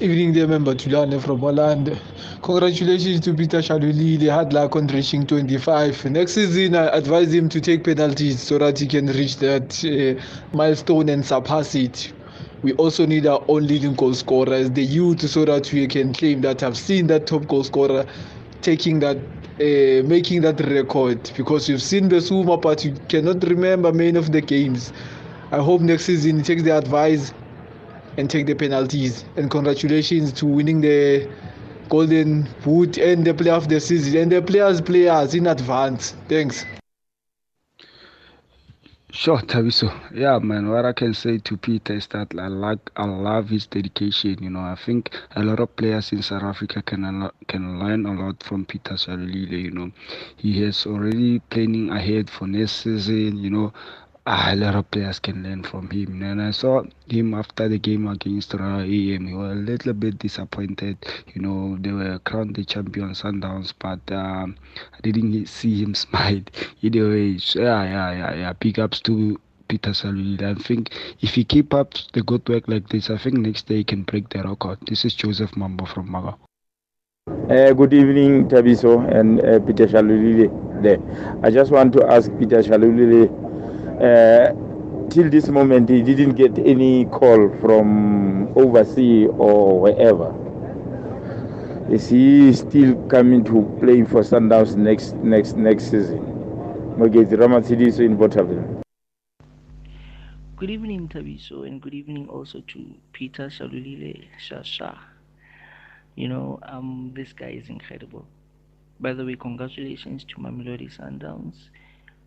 Evening 0.00 0.32
there, 0.32 0.48
member 0.48 0.74
Tulane 0.74 1.20
from 1.20 1.38
Holland. 1.38 1.96
Congratulations 2.42 3.20
to 3.20 3.34
Peter 3.34 3.58
Shaluli. 3.58 4.18
They 4.18 4.26
had 4.26 4.52
luck 4.52 4.74
on 4.74 4.88
reaching 4.88 5.24
25. 5.24 6.06
Next 6.06 6.32
season, 6.32 6.74
I 6.74 6.86
advise 6.88 7.32
him 7.32 7.48
to 7.50 7.60
take 7.60 7.84
penalties 7.84 8.42
so 8.42 8.58
that 8.58 8.80
he 8.80 8.88
can 8.88 9.06
reach 9.06 9.36
that 9.36 9.84
uh, 9.84 10.20
milestone 10.56 11.08
and 11.08 11.24
surpass 11.24 11.76
it. 11.76 12.12
We 12.62 12.72
also 12.72 13.06
need 13.06 13.28
our 13.28 13.44
own 13.46 13.68
leading 13.68 13.94
goal 13.94 14.14
scorer 14.14 14.54
as 14.54 14.72
the 14.72 14.82
youth 14.82 15.20
so 15.30 15.44
that 15.44 15.72
we 15.72 15.86
can 15.86 16.12
claim 16.12 16.40
that 16.40 16.64
I've 16.64 16.76
seen 16.76 17.06
that 17.06 17.28
top 17.28 17.46
goal 17.46 17.62
scorer 17.62 18.04
taking 18.62 18.98
that, 18.98 19.18
uh, 19.60 20.02
making 20.06 20.42
that 20.42 20.60
record 20.60 21.30
because 21.36 21.68
you've 21.68 21.82
seen 21.82 22.08
the 22.08 22.20
Suma, 22.20 22.56
but 22.56 22.84
you 22.84 22.94
cannot 23.08 23.42
remember 23.44 23.92
many 23.92 24.18
of 24.18 24.32
the 24.32 24.40
games. 24.40 24.92
I 25.50 25.58
hope 25.58 25.80
next 25.80 26.04
season 26.04 26.38
he 26.38 26.42
takes 26.42 26.62
the 26.62 26.76
advice 26.76 27.32
and 28.16 28.28
take 28.28 28.46
the 28.46 28.54
penalties. 28.54 29.24
And 29.36 29.50
congratulations 29.50 30.32
to 30.34 30.46
winning 30.46 30.80
the 30.80 31.28
Golden 31.88 32.48
Boot 32.64 32.98
and 32.98 33.24
the 33.24 33.32
player 33.32 33.54
of 33.54 33.68
the 33.68 33.80
season 33.80 34.16
and 34.16 34.32
the 34.32 34.42
players 34.42 34.80
players 34.80 35.34
in 35.34 35.46
advance. 35.46 36.14
Thanks. 36.28 36.64
Sure, 39.10 39.38
Tabiso. 39.40 39.90
Yeah, 40.14 40.38
man. 40.38 40.68
What 40.68 40.84
I 40.84 40.92
can 40.92 41.12
say 41.14 41.38
to 41.38 41.56
Peter 41.56 41.94
is 41.94 42.06
that 42.08 42.34
I 42.38 42.46
like, 42.48 42.90
I 42.96 43.04
love 43.04 43.48
his 43.48 43.66
dedication. 43.66 44.42
You 44.42 44.50
know, 44.50 44.60
I 44.60 44.76
think 44.76 45.10
a 45.34 45.42
lot 45.42 45.58
of 45.58 45.74
players 45.76 46.12
in 46.12 46.22
South 46.22 46.42
Africa 46.44 46.82
can 46.82 47.30
can 47.48 47.80
learn 47.80 48.06
a 48.06 48.12
lot 48.12 48.42
from 48.44 48.64
Peter 48.64 48.94
Shalulile. 48.94 49.62
You 49.62 49.70
know, 49.72 49.90
he 50.36 50.62
has 50.62 50.86
already 50.86 51.40
planning 51.50 51.90
ahead 51.90 52.30
for 52.30 52.46
next 52.46 52.82
season. 52.82 53.38
You 53.38 53.50
know, 53.50 53.72
a 54.26 54.56
lot 54.56 54.74
of 54.74 54.90
players 54.90 55.20
can 55.20 55.44
learn 55.44 55.62
from 55.62 55.88
him. 55.88 56.20
And 56.22 56.42
I 56.42 56.50
saw 56.50 56.82
him 57.08 57.34
after 57.34 57.68
the 57.68 57.78
game 57.78 58.08
against 58.08 58.54
Royal 58.54 58.80
AM. 58.80 59.26
He 59.28 59.34
was 59.34 59.52
a 59.52 59.54
little 59.54 59.92
bit 59.92 60.18
disappointed. 60.18 60.98
You 61.32 61.42
know, 61.42 61.76
they 61.80 61.92
were 61.92 62.18
crowned 62.20 62.56
the 62.56 62.64
champion 62.64 63.10
Sundowns, 63.10 63.72
but 63.78 64.00
um, 64.12 64.56
I 64.92 65.00
didn't 65.02 65.46
see 65.46 65.82
him 65.82 65.94
smile. 66.04 66.42
Either 66.82 67.08
way, 67.08 67.38
yeah, 67.54 67.84
yeah, 67.84 68.10
yeah, 68.12 68.34
yeah. 68.34 68.52
Big 68.54 68.80
ups 68.80 69.00
to 69.02 69.40
Peter 69.68 69.90
Saluli. 69.90 70.42
I 70.42 70.60
think 70.60 70.92
if 71.20 71.34
he 71.34 71.44
keep 71.44 71.72
up 71.72 71.94
the 72.12 72.22
good 72.22 72.48
work 72.48 72.66
like 72.66 72.88
this, 72.88 73.10
I 73.10 73.18
think 73.18 73.36
next 73.36 73.68
day 73.68 73.76
he 73.76 73.84
can 73.84 74.02
break 74.02 74.28
the 74.30 74.42
record. 74.42 74.78
This 74.88 75.04
is 75.04 75.14
Joseph 75.14 75.56
Mambo 75.56 75.84
from 75.84 76.10
Maga. 76.10 76.36
Uh, 77.28 77.72
good 77.72 77.92
evening, 77.92 78.48
Tabiso 78.48 79.00
and 79.12 79.40
uh, 79.40 79.58
Peter 79.60 79.86
Shalulile. 79.86 80.82
There, 80.82 80.98
I 81.42 81.50
just 81.50 81.70
want 81.70 81.92
to 81.94 82.06
ask 82.06 82.30
Peter 82.38 82.62
Shalulile 82.62 83.45
till 85.10 85.28
this 85.30 85.48
moment 85.48 85.88
he 85.88 86.02
didn't 86.02 86.34
get 86.34 86.58
any 86.58 87.04
call 87.06 87.48
from 87.60 88.48
overseas 88.56 89.28
or 89.38 89.80
wherever. 89.80 90.32
Is 91.90 92.08
he 92.08 92.52
still 92.52 92.94
coming 93.08 93.44
to 93.44 93.62
play 93.80 94.02
for 94.04 94.20
Sundowns 94.22 94.76
next 94.76 95.14
next 95.22 95.56
next 95.56 95.84
season? 95.90 96.20
Mogezi 96.98 97.36
Ramatsidiso 97.36 98.00
in 98.04 98.16
Bothaville. 98.16 98.82
Good 100.56 100.70
evening, 100.70 101.08
Tabiso, 101.08 101.66
and 101.66 101.80
good 101.80 101.94
evening 101.94 102.28
also 102.28 102.60
to 102.60 102.94
Peter 103.12 103.46
Shalulile 103.48 104.26
Shasha. 104.38 104.98
You 106.14 106.28
know, 106.28 106.58
um, 106.62 107.12
this 107.14 107.32
guy 107.32 107.50
is 107.50 107.68
incredible. 107.68 108.26
By 109.00 109.12
the 109.12 109.24
way, 109.24 109.36
congratulations 109.36 110.24
to 110.24 110.36
Mamelodi 110.36 110.90
Sundowns 110.90 111.68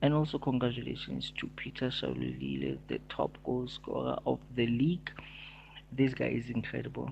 and 0.02 0.14
also 0.14 0.38
congratulations 0.38 1.32
to 1.40 1.48
Peter 1.56 1.90
Shalulile, 1.90 2.78
the 2.88 3.00
top 3.10 3.38
goal 3.44 3.68
scorer 3.68 4.18
of 4.26 4.40
the 4.56 4.66
league. 4.68 5.12
This 5.92 6.14
guy 6.14 6.28
is 6.30 6.50
incredible. 6.50 7.12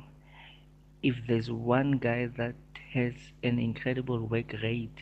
If 1.04 1.16
there's 1.28 1.52
one 1.52 1.94
guy 1.94 2.28
that 2.38 2.56
has 2.94 3.14
an 3.44 3.60
incredible 3.60 4.20
work 4.20 4.54
rate 4.64 5.00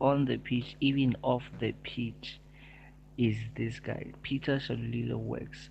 on 0.00 0.26
the 0.26 0.36
pitch, 0.36 0.76
even 0.80 1.16
off 1.22 1.42
the 1.58 1.72
pitch, 1.82 2.38
is 3.16 3.36
this 3.56 3.80
guy. 3.80 4.12
Peter 4.22 4.58
Shalulile 4.58 5.18
works. 5.18 5.70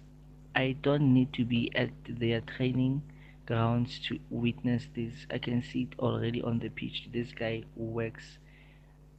I 0.56 0.76
don't 0.82 1.14
need 1.14 1.32
to 1.34 1.46
be 1.46 1.72
at 1.76 1.92
their 2.08 2.42
training 2.42 3.04
grounds 3.46 4.00
to 4.08 4.20
witness 4.30 4.88
this. 4.96 5.14
I 5.30 5.38
can 5.38 5.62
see 5.62 5.84
it 5.84 6.00
already 6.00 6.42
on 6.42 6.60
the 6.60 6.70
pitch. 6.70 7.10
This 7.14 7.32
guy 7.32 7.64
works 7.76 8.40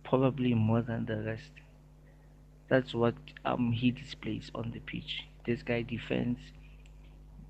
probably 0.03 0.55
more 0.55 0.83
than 0.83 1.07
the 1.07 1.23
rest. 1.23 1.53
That's 2.69 2.95
what 2.95 3.15
um 3.45 3.73
he 3.73 3.91
displays 3.91 4.51
on 4.55 4.71
the 4.71 4.81
pitch. 4.81 5.25
This 5.45 5.63
guy 5.63 5.83
defends. 5.83 6.41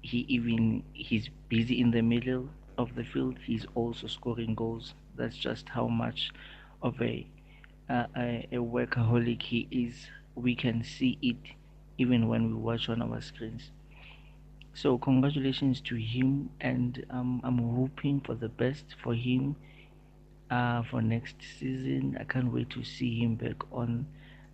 He 0.01 0.21
even 0.29 0.85
he's 0.95 1.29
busy 1.49 1.81
in 1.81 1.91
the 1.91 2.01
middle 2.03 2.49
of 2.79 2.95
the 2.95 3.05
field. 3.05 3.39
He's 3.45 3.67
also 3.75 4.07
scoring 4.07 4.55
goals. 4.55 4.95
That's 5.17 5.37
just 5.37 5.69
how 5.69 5.89
much 5.89 6.31
of 6.83 7.01
a 7.03 7.27
uh, 7.91 8.07
a, 8.17 8.49
a 8.53 8.57
workaholic 8.57 9.43
he 9.43 9.69
is. 9.71 10.09
We 10.35 10.55
can 10.55 10.83
see 10.85 11.19
it 11.23 11.37
even 11.99 12.29
when 12.29 12.49
we 12.49 12.55
watch 12.55 12.89
on 12.89 13.03
our 13.03 13.21
screens. 13.21 13.71
So 14.75 14.99
congratulations 14.99 15.81
to 15.83 15.97
him, 15.97 16.51
and 16.61 17.05
um, 17.11 17.41
I'm 17.43 17.59
hoping 17.59 18.21
for 18.21 18.35
the 18.35 18.49
best 18.49 18.95
for 19.03 19.15
him 19.15 19.57
uh, 20.51 20.83
for 20.85 21.03
next 21.03 21.37
season. 21.59 22.17
I 22.21 22.25
can't 22.25 22.53
wait 22.53 22.71
to 22.71 22.85
see 22.85 23.19
him 23.19 23.37
back 23.37 23.57
on 23.73 24.07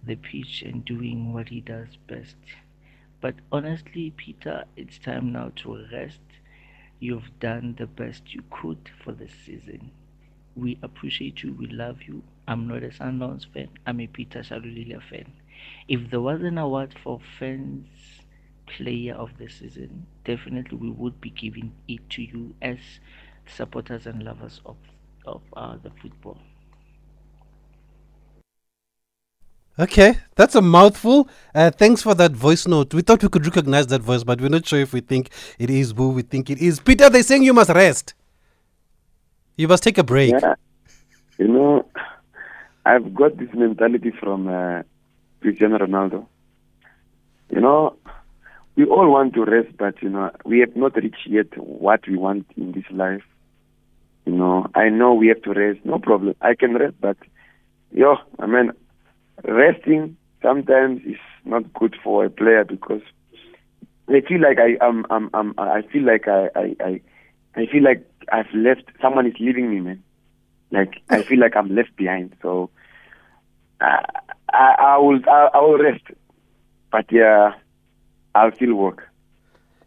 the 0.02 0.16
pitch 0.16 0.62
and 0.62 0.85
doing 0.85 1.32
what 1.32 1.49
he 1.49 1.61
does 1.61 1.97
best. 2.06 2.37
But 3.21 3.37
honestly, 3.50 4.11
Peter, 4.16 4.64
it's 4.76 4.99
time 4.99 5.32
now 5.32 5.52
to 5.56 5.87
rest. 5.92 6.21
You've 7.00 7.38
done 7.40 7.75
the 7.78 7.87
best 7.87 8.35
you 8.35 8.42
could 8.50 8.90
for 9.04 9.12
the 9.12 9.28
season. 9.28 9.90
We 10.56 10.78
appreciate 10.82 11.42
you. 11.42 11.52
We 11.54 11.66
love 11.66 12.02
you. 12.02 12.23
I'm 12.47 12.66
not 12.66 12.82
a 12.82 12.88
Sundowns 12.88 13.47
fan. 13.52 13.68
I'm 13.87 14.00
a 14.00 14.06
Peter 14.06 14.40
Shalulile 14.40 15.02
fan. 15.02 15.32
If 15.88 16.11
there 16.11 16.21
was 16.21 16.42
an 16.42 16.59
award 16.59 16.94
for 17.02 17.21
fans 17.38 17.88
player 18.66 19.14
of 19.14 19.38
the 19.38 19.49
season, 19.49 20.06
definitely 20.25 20.78
we 20.78 20.90
would 20.90 21.21
be 21.21 21.30
giving 21.30 21.73
it 21.88 22.09
to 22.11 22.23
you 22.23 22.54
as 22.62 22.78
supporters 23.47 24.06
and 24.06 24.23
lovers 24.23 24.61
of 24.66 24.76
of 25.26 25.42
uh, 25.56 25.76
the 25.76 25.90
football. 25.90 26.38
Okay, 29.79 30.19
that's 30.35 30.55
a 30.55 30.61
mouthful. 30.61 31.29
Uh, 31.55 31.71
thanks 31.71 32.02
for 32.02 32.14
that 32.14 32.33
voice 32.33 32.69
note. 32.69 32.93
We 32.93 33.00
thought 33.00 33.23
we 33.23 33.31
could 33.31 33.47
recognize 33.47 33.87
that 33.87 34.02
voice, 34.02 34.23
but 34.23 34.41
we're 34.41 34.50
not 34.50 34.67
sure 34.67 34.81
if 34.81 34.93
we 34.93 35.00
think 35.00 35.31
it 35.59 35.71
is 35.71 35.93
who 35.97 36.11
we 36.11 36.23
think 36.23 36.50
it 36.50 36.59
is. 36.59 36.79
Peter, 36.79 37.09
they're 37.09 37.23
saying 37.23 37.43
you 37.43 37.55
must 37.55 37.71
rest. 37.71 38.12
You 39.57 39.69
must 39.69 39.83
take 39.83 39.97
a 39.97 40.05
break. 40.05 40.33
Yeah. 40.33 40.55
You 41.38 41.49
know, 41.49 41.87
I've 42.85 43.14
got 43.14 43.38
this 43.38 43.49
mentality 43.55 44.11
from 44.11 44.47
uh, 44.47 44.83
Cristiano 45.41 45.79
Ronaldo. 45.79 46.26
You 47.50 47.61
know, 47.61 47.97
we 48.76 48.85
all 48.85 49.11
want 49.11 49.33
to 49.35 49.45
rest, 49.45 49.76
but 49.79 50.02
you 50.02 50.11
know, 50.11 50.31
we 50.45 50.61
have 50.61 50.76
not 50.76 50.97
reached 50.97 51.26
yet 51.26 51.47
what 51.57 52.07
we 52.07 52.17
want 52.17 52.47
in 52.57 52.73
this 52.73 52.85
life. 52.91 53.23
You 54.26 54.33
know, 54.33 54.67
I 54.75 54.91
know 54.91 55.14
we 55.14 55.29
have 55.29 55.43
to 55.43 55.52
rest, 55.52 55.81
no 55.85 55.99
problem. 55.99 56.35
I 56.41 56.55
can 56.55 56.75
rest, 56.75 56.95
but 57.00 57.17
yo, 57.91 58.17
I 58.38 58.47
mean, 58.47 58.73
resting 59.45 60.17
sometimes 60.43 61.01
is 61.07 61.17
not 61.45 61.73
good 61.75 61.97
for 62.03 62.25
a 62.25 62.31
player 62.31 62.65
because 62.65 63.03
I 64.09 64.21
feel 64.21 64.41
like 64.41 64.59
I 64.59 64.77
I'm, 64.85 65.07
I'm, 65.11 65.55
I 65.59 65.83
feel 65.83 66.05
like 66.05 66.29
I, 66.29 66.49
I 66.55 66.77
I 66.81 67.01
I 67.55 67.67
feel 67.67 67.83
like 67.83 68.07
I've 68.31 68.53
left 68.55 68.85
someone 69.01 69.27
is 69.27 69.35
leaving 69.41 69.71
me 69.71 69.81
man. 69.81 70.03
Like 70.71 70.95
I 71.11 71.23
feel 71.23 71.39
like 71.41 71.57
I'm 71.57 71.75
left 71.75 71.97
behind. 71.97 72.35
So 72.43 72.71
I 73.81 74.05
I, 74.53 74.75
I 74.79 74.99
will 74.99 75.21
I, 75.29 75.51
I 75.55 75.61
will 75.61 75.79
rest. 75.79 76.05
But 76.91 77.11
yeah 77.11 77.53
I'll 78.35 78.55
still 78.55 78.75
work 78.75 79.09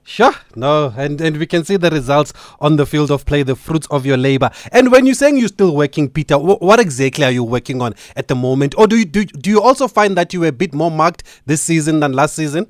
Sure, 0.08 0.34
no, 0.56 0.94
and, 0.96 1.20
and 1.20 1.38
we 1.38 1.48
can 1.48 1.66
see 1.66 1.78
the 1.78 1.90
results 1.90 2.32
on 2.60 2.76
the 2.76 2.86
field 2.86 3.10
of 3.10 3.26
play, 3.26 3.42
the 3.42 3.56
fruits 3.56 3.88
of 3.90 4.06
your 4.06 4.18
labor. 4.18 4.52
And 4.72 4.92
when 4.92 5.08
you're 5.08 5.16
saying 5.16 5.38
you're 5.38 5.48
still 5.48 5.76
working, 5.76 6.10
Peter, 6.10 6.36
wh- 6.36 6.62
what 6.62 6.80
exactly 6.80 7.26
are 7.26 7.32
you 7.32 7.44
working 7.44 7.82
on 7.82 7.96
at 8.16 8.28
the 8.28 8.36
moment? 8.36 8.76
Or 8.78 8.86
do 8.86 8.98
you, 8.98 9.06
do, 9.06 9.26
do 9.26 9.50
you 9.50 9.60
also 9.60 9.88
find 9.88 10.16
that 10.16 10.32
you 10.32 10.42
were 10.42 10.50
a 10.50 10.52
bit 10.52 10.76
more 10.76 10.92
marked 10.92 11.24
this 11.48 11.64
season 11.64 12.02
than 12.02 12.14
last 12.14 12.36
season? 12.36 12.68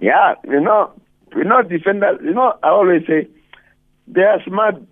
Yeah, 0.00 0.34
you 0.48 0.60
know, 0.60 0.92
you 1.36 1.44
know, 1.44 1.62
defenders, 1.62 2.18
you 2.20 2.34
know, 2.34 2.58
I 2.60 2.70
always 2.70 3.06
say 3.06 3.28
there 4.08 4.28
are 4.28 4.42
smart, 4.42 4.82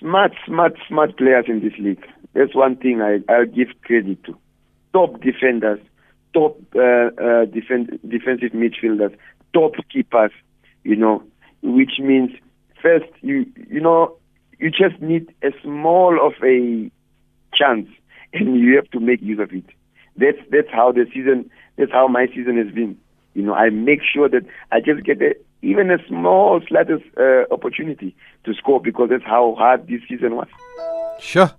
smart, 0.00 0.32
smart, 0.44 0.76
smart 0.88 1.16
players 1.16 1.44
in 1.46 1.60
this 1.60 1.78
league. 1.78 2.04
That's 2.34 2.56
one 2.56 2.74
thing 2.74 3.00
I, 3.00 3.20
I'll 3.32 3.46
give 3.46 3.68
credit 3.82 4.24
to. 4.24 4.36
Top 4.92 5.20
defenders, 5.20 5.78
top 6.34 6.58
uh, 6.74 7.10
uh, 7.22 7.44
defend, 7.44 8.00
defensive 8.08 8.50
midfielders, 8.50 9.16
top 9.52 9.74
keepers 9.88 10.32
you 10.84 10.96
know, 10.96 11.22
which 11.62 11.98
means 11.98 12.30
first 12.82 13.10
you 13.20 13.46
you 13.68 13.80
know 13.80 14.16
you 14.58 14.70
just 14.70 15.00
need 15.00 15.32
a 15.42 15.50
small 15.62 16.18
of 16.24 16.32
a 16.44 16.90
chance 17.54 17.88
and 18.32 18.56
you 18.56 18.76
have 18.76 18.90
to 18.90 19.00
make 19.00 19.20
use 19.22 19.38
of 19.40 19.52
it. 19.52 19.64
That's 20.16 20.38
that's 20.50 20.70
how 20.70 20.92
the 20.92 21.06
season 21.12 21.50
that's 21.76 21.92
how 21.92 22.08
my 22.08 22.26
season 22.28 22.56
has 22.58 22.72
been. 22.74 22.98
You 23.34 23.42
know, 23.42 23.54
I 23.54 23.70
make 23.70 24.00
sure 24.02 24.28
that 24.28 24.44
I 24.72 24.80
just 24.80 25.04
get 25.04 25.22
a, 25.22 25.36
even 25.62 25.90
a 25.90 25.98
small 26.08 26.60
slightest 26.66 27.04
uh, 27.16 27.44
opportunity 27.52 28.14
to 28.44 28.54
score 28.54 28.80
because 28.80 29.08
that's 29.10 29.24
how 29.24 29.54
hard 29.56 29.86
this 29.86 30.00
season 30.08 30.34
was. 30.34 30.48
Sure. 31.20 31.50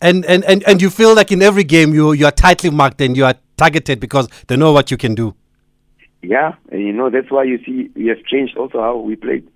And, 0.00 0.24
and, 0.24 0.42
and, 0.44 0.64
and 0.66 0.82
you 0.82 0.90
feel 0.90 1.14
like 1.14 1.30
in 1.30 1.42
every 1.42 1.64
game 1.64 1.94
you 1.94 2.12
you 2.12 2.26
are 2.26 2.32
tightly 2.32 2.70
marked 2.70 3.00
and 3.00 3.16
you 3.16 3.24
are 3.24 3.34
targeted 3.56 4.00
because 4.00 4.28
they 4.48 4.56
know 4.56 4.72
what 4.72 4.90
you 4.90 4.96
can 4.96 5.14
do. 5.14 5.36
Yeah, 6.22 6.54
and 6.70 6.80
you 6.80 6.92
know 6.92 7.10
that's 7.10 7.30
why 7.30 7.42
you 7.44 7.58
see 7.64 7.90
we 7.96 8.06
have 8.06 8.24
changed 8.24 8.56
also 8.56 8.80
how 8.80 8.96
we 8.96 9.16
played. 9.16 9.48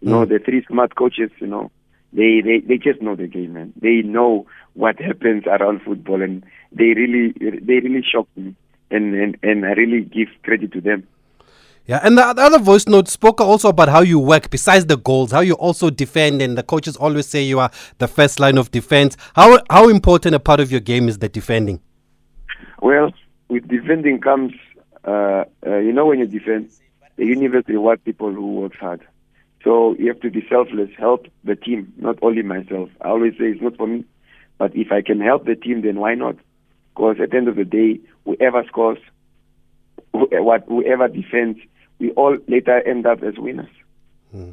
You 0.00 0.08
mm. 0.08 0.10
know, 0.10 0.24
the 0.24 0.38
three 0.38 0.64
smart 0.66 0.96
coaches, 0.96 1.30
you 1.38 1.46
know, 1.46 1.70
they, 2.14 2.40
they 2.40 2.60
they 2.60 2.78
just 2.78 3.02
know 3.02 3.14
the 3.14 3.26
game, 3.26 3.52
man. 3.52 3.72
They 3.80 4.00
know 4.02 4.46
what 4.72 4.98
happens 5.00 5.44
around 5.46 5.82
football, 5.82 6.22
and 6.22 6.44
they 6.72 6.94
really 6.94 7.32
they 7.38 7.80
really 7.80 8.02
shock 8.02 8.26
me, 8.36 8.54
and 8.90 9.14
and 9.14 9.36
and 9.42 9.66
I 9.66 9.72
really 9.72 10.00
give 10.00 10.28
credit 10.42 10.72
to 10.72 10.80
them. 10.80 11.06
Yeah, 11.86 12.00
and 12.02 12.16
the, 12.16 12.32
the 12.32 12.40
other 12.40 12.58
voice 12.58 12.86
note 12.86 13.08
spoke 13.08 13.42
also 13.42 13.68
about 13.68 13.90
how 13.90 14.00
you 14.00 14.18
work 14.18 14.48
besides 14.48 14.86
the 14.86 14.96
goals, 14.96 15.32
how 15.32 15.40
you 15.40 15.52
also 15.54 15.90
defend, 15.90 16.40
and 16.40 16.56
the 16.56 16.62
coaches 16.62 16.96
always 16.96 17.26
say 17.26 17.42
you 17.42 17.58
are 17.58 17.70
the 17.98 18.08
first 18.08 18.40
line 18.40 18.56
of 18.56 18.70
defense. 18.70 19.18
How 19.34 19.58
how 19.68 19.90
important 19.90 20.34
a 20.34 20.40
part 20.40 20.60
of 20.60 20.70
your 20.70 20.80
game 20.80 21.08
is 21.08 21.18
the 21.18 21.28
defending? 21.28 21.80
Well, 22.80 23.12
with 23.48 23.68
defending 23.68 24.20
comes 24.20 24.52
uh, 25.06 25.44
uh, 25.66 25.76
you 25.78 25.92
know, 25.92 26.06
when 26.06 26.18
you 26.18 26.26
defend, 26.26 26.70
the 27.16 27.26
universe 27.26 27.64
rewards 27.68 28.02
people 28.04 28.32
who 28.32 28.54
work 28.54 28.74
hard. 28.76 29.00
So 29.62 29.94
you 29.98 30.08
have 30.08 30.20
to 30.20 30.30
be 30.30 30.46
selfless, 30.48 30.90
help 30.98 31.26
the 31.42 31.56
team, 31.56 31.92
not 31.96 32.18
only 32.22 32.42
myself. 32.42 32.90
I 33.00 33.08
always 33.08 33.32
say 33.32 33.46
it's 33.46 33.62
not 33.62 33.76
for 33.76 33.86
me, 33.86 34.04
but 34.58 34.76
if 34.76 34.92
I 34.92 35.00
can 35.00 35.20
help 35.20 35.46
the 35.46 35.56
team, 35.56 35.82
then 35.82 35.98
why 35.98 36.14
not? 36.14 36.36
Because 36.94 37.16
at 37.20 37.30
the 37.30 37.36
end 37.36 37.48
of 37.48 37.56
the 37.56 37.64
day, 37.64 38.00
whoever 38.24 38.62
scores, 38.64 38.98
what 40.12 40.64
whoever 40.68 41.08
defends, 41.08 41.58
we 41.98 42.10
all 42.12 42.36
later 42.46 42.80
end 42.86 43.06
up 43.06 43.22
as 43.22 43.34
winners. 43.38 43.70
Hmm. 44.30 44.50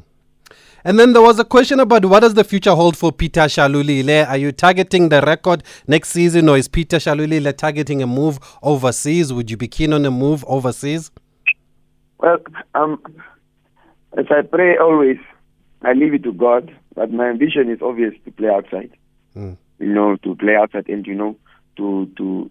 And 0.84 0.98
then 0.98 1.12
there 1.12 1.22
was 1.22 1.38
a 1.38 1.44
question 1.44 1.80
about 1.80 2.04
what 2.04 2.20
does 2.20 2.34
the 2.34 2.44
future 2.44 2.74
hold 2.74 2.96
for 2.96 3.12
Peter 3.12 3.42
Shalulile? 3.42 4.28
Are 4.28 4.36
you 4.36 4.52
targeting 4.52 5.08
the 5.08 5.20
record 5.22 5.62
next 5.86 6.10
season, 6.10 6.48
or 6.48 6.56
is 6.56 6.68
Peter 6.68 6.96
Shalulile 6.96 7.56
targeting 7.56 8.02
a 8.02 8.06
move 8.06 8.38
overseas? 8.62 9.32
Would 9.32 9.50
you 9.50 9.56
be 9.56 9.68
keen 9.68 9.92
on 9.92 10.04
a 10.04 10.10
move 10.10 10.44
overseas? 10.48 11.10
Well, 12.18 12.38
um, 12.74 13.00
as 14.16 14.26
I 14.30 14.42
pray 14.42 14.76
always, 14.76 15.18
I 15.82 15.92
leave 15.92 16.14
it 16.14 16.22
to 16.24 16.32
God. 16.32 16.74
But 16.94 17.10
my 17.10 17.28
ambition 17.28 17.70
is 17.70 17.80
obvious 17.80 18.14
to 18.24 18.30
play 18.32 18.48
outside. 18.48 18.90
Mm. 19.36 19.56
You 19.78 19.94
know, 19.94 20.16
to 20.16 20.34
play 20.36 20.56
outside, 20.56 20.88
and 20.88 21.06
you 21.06 21.14
know, 21.14 21.36
to 21.76 22.10
to 22.16 22.50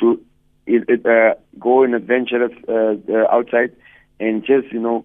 to 0.00 0.20
uh, 0.68 1.34
go 1.58 1.82
in 1.82 1.94
adventures 1.94 2.52
uh, 2.68 2.94
uh, 3.12 3.26
outside, 3.30 3.72
and 4.18 4.44
just 4.44 4.72
you 4.72 4.80
know 4.80 5.04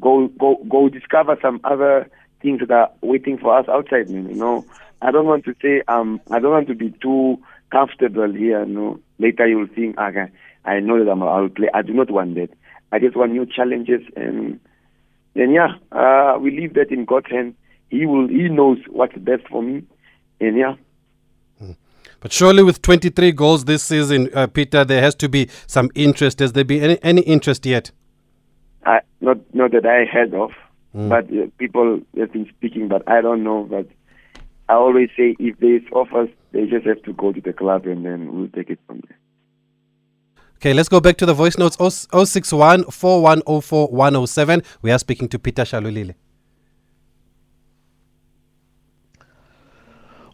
go 0.00 0.28
go 0.38 0.56
go 0.68 0.88
discover 0.88 1.36
some 1.40 1.60
other 1.64 2.10
things 2.40 2.60
that 2.60 2.70
are 2.70 2.90
waiting 3.00 3.38
for 3.38 3.56
us 3.58 3.68
outside. 3.68 4.10
You 4.10 4.22
know, 4.22 4.64
I 5.02 5.10
don't 5.10 5.26
want 5.26 5.44
to 5.44 5.54
say 5.62 5.82
um 5.88 6.20
I 6.30 6.38
don't 6.38 6.52
want 6.52 6.68
to 6.68 6.74
be 6.74 6.90
too 7.02 7.38
comfortable 7.70 8.32
here. 8.32 8.64
You 8.64 8.72
know, 8.72 9.00
later 9.18 9.46
you 9.46 9.58
will 9.58 9.68
think 9.74 9.98
okay, 9.98 10.26
I 10.64 10.80
know 10.80 11.02
that 11.02 11.10
I'm, 11.10 11.22
I'll 11.22 11.48
play. 11.48 11.68
I 11.72 11.82
do 11.82 11.92
not 11.92 12.10
want 12.10 12.34
that. 12.36 12.50
I 12.92 12.98
just 12.98 13.16
want 13.16 13.32
new 13.32 13.46
challenges 13.46 14.02
and 14.16 14.60
then 15.34 15.50
yeah, 15.50 15.74
uh, 15.92 16.38
we 16.40 16.50
leave 16.50 16.74
that 16.74 16.90
in 16.90 17.04
God's 17.04 17.30
hand. 17.30 17.54
He 17.90 18.06
will. 18.06 18.28
He 18.28 18.48
knows 18.48 18.78
what's 18.88 19.16
best 19.16 19.46
for 19.48 19.62
me, 19.62 19.82
and 20.40 20.56
yeah. 20.56 20.76
Hmm. 21.58 21.72
But 22.20 22.32
surely, 22.32 22.62
with 22.62 22.80
23 22.82 23.32
goals 23.32 23.64
this 23.64 23.82
season, 23.82 24.30
uh, 24.32 24.46
Peter, 24.46 24.84
there 24.84 25.02
has 25.02 25.14
to 25.16 25.28
be 25.28 25.48
some 25.66 25.90
interest. 25.94 26.38
Has 26.38 26.52
there 26.52 26.64
been 26.64 26.82
any, 26.82 26.98
any 27.02 27.20
interest 27.22 27.66
yet? 27.66 27.90
I, 28.86 29.00
not 29.20 29.38
not 29.54 29.72
that 29.72 29.86
I 29.86 30.04
heard 30.04 30.34
of, 30.34 30.50
mm. 30.94 31.08
but 31.08 31.24
uh, 31.26 31.46
people 31.58 32.00
have 32.18 32.32
been 32.32 32.48
speaking, 32.56 32.88
but 32.88 33.08
I 33.08 33.20
don't 33.20 33.42
know. 33.42 33.66
But 33.68 33.88
I 34.68 34.74
always 34.74 35.10
say 35.16 35.36
if 35.38 35.58
there's 35.58 35.82
offers, 35.92 36.28
they 36.52 36.66
just 36.66 36.86
have 36.86 37.02
to 37.02 37.12
go 37.12 37.32
to 37.32 37.40
the 37.40 37.52
club 37.52 37.86
and 37.86 38.04
then 38.04 38.34
we'll 38.34 38.48
take 38.48 38.70
it 38.70 38.78
from 38.86 39.02
there. 39.08 39.18
Okay, 40.56 40.72
let's 40.72 40.88
go 40.88 41.00
back 41.00 41.18
to 41.18 41.26
the 41.26 41.34
voice 41.34 41.58
notes 41.58 41.76
061 41.76 42.84
4104 42.84 43.88
107. 43.88 44.62
We 44.80 44.90
are 44.92 44.98
speaking 44.98 45.28
to 45.28 45.38
Peter 45.38 45.62
Shalulile. 45.62 46.14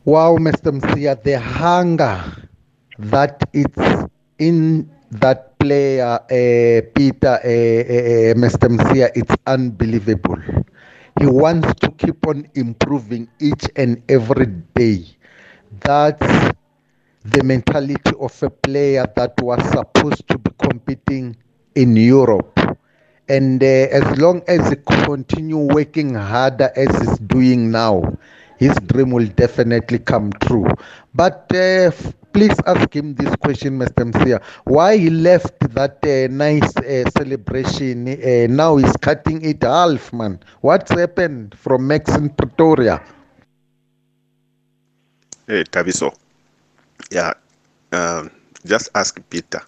Wow, 0.04 0.36
Mr. 0.38 0.72
Msia, 0.80 1.22
the 1.22 1.38
hunger 1.38 2.48
that 2.98 3.42
it's 3.52 4.08
in 4.38 4.90
that 5.10 5.58
player, 5.58 6.20
uh, 6.22 6.80
Peter, 6.94 7.38
uh, 7.42 7.46
uh, 7.46 8.34
Mr. 8.38 8.68
Msia, 8.68 9.10
it's 9.14 9.34
unbelievable. 9.46 10.38
He 11.18 11.26
wants 11.26 11.74
to 11.80 11.90
keep 11.92 12.26
on 12.26 12.46
improving 12.54 13.28
each 13.40 13.66
and 13.76 14.02
every 14.08 14.46
day. 14.74 15.04
That's 15.80 16.52
the 17.24 17.42
mentality 17.44 18.12
of 18.20 18.32
a 18.42 18.50
player 18.50 19.04
that 19.16 19.34
was 19.42 19.62
supposed 19.70 20.26
to 20.28 20.38
be 20.38 20.50
competing 20.58 21.36
in 21.74 21.96
Europe. 21.96 22.58
And 23.28 23.62
uh, 23.62 23.66
as 23.66 24.18
long 24.18 24.42
as 24.48 24.68
he 24.70 24.76
continue 24.76 25.58
working 25.58 26.14
harder 26.14 26.70
as 26.76 26.90
he's 27.00 27.18
doing 27.18 27.70
now, 27.70 28.02
his 28.60 28.76
dream 28.86 29.10
will 29.10 29.26
definitely 29.26 29.98
come 29.98 30.30
true. 30.44 30.68
But 31.14 31.50
uh, 31.56 31.90
please 32.32 32.56
ask 32.66 32.94
him 32.94 33.14
this 33.14 33.34
question, 33.36 33.78
Mr. 33.78 34.04
Msia. 34.12 34.40
Why 34.64 34.98
he 34.98 35.08
left 35.08 35.58
that 35.74 35.98
uh, 36.04 36.32
nice 36.32 36.76
uh, 36.76 37.08
celebration? 37.16 38.06
Uh, 38.06 38.46
now 38.48 38.76
he's 38.76 38.96
cutting 38.98 39.42
it 39.42 39.62
half, 39.62 40.12
man. 40.12 40.38
What's 40.60 40.92
happened 40.92 41.56
from 41.56 41.86
Max 41.88 42.14
in 42.14 42.28
Pretoria? 42.28 43.02
Hey, 45.46 45.64
Tabiso. 45.64 46.14
Yeah, 47.10 47.32
um, 47.92 48.30
just 48.66 48.90
ask 48.94 49.18
Peter. 49.30 49.62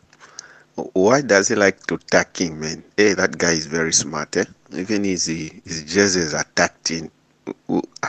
Why 0.93 1.23
does 1.23 1.49
he 1.49 1.55
like 1.55 1.85
to 1.87 1.99
him, 2.37 2.61
man? 2.61 2.85
Hey, 2.97 3.15
that 3.15 3.39
guy 3.39 3.53
is 3.53 3.67
very 3.67 3.93
smart, 3.93 4.37
eh? 4.37 4.45
Even 4.73 5.05
his, 5.05 5.27
his 5.27 5.85
jerseys 5.85 6.35
are 6.35 6.47
tacked 6.55 6.91
in. 6.91 7.11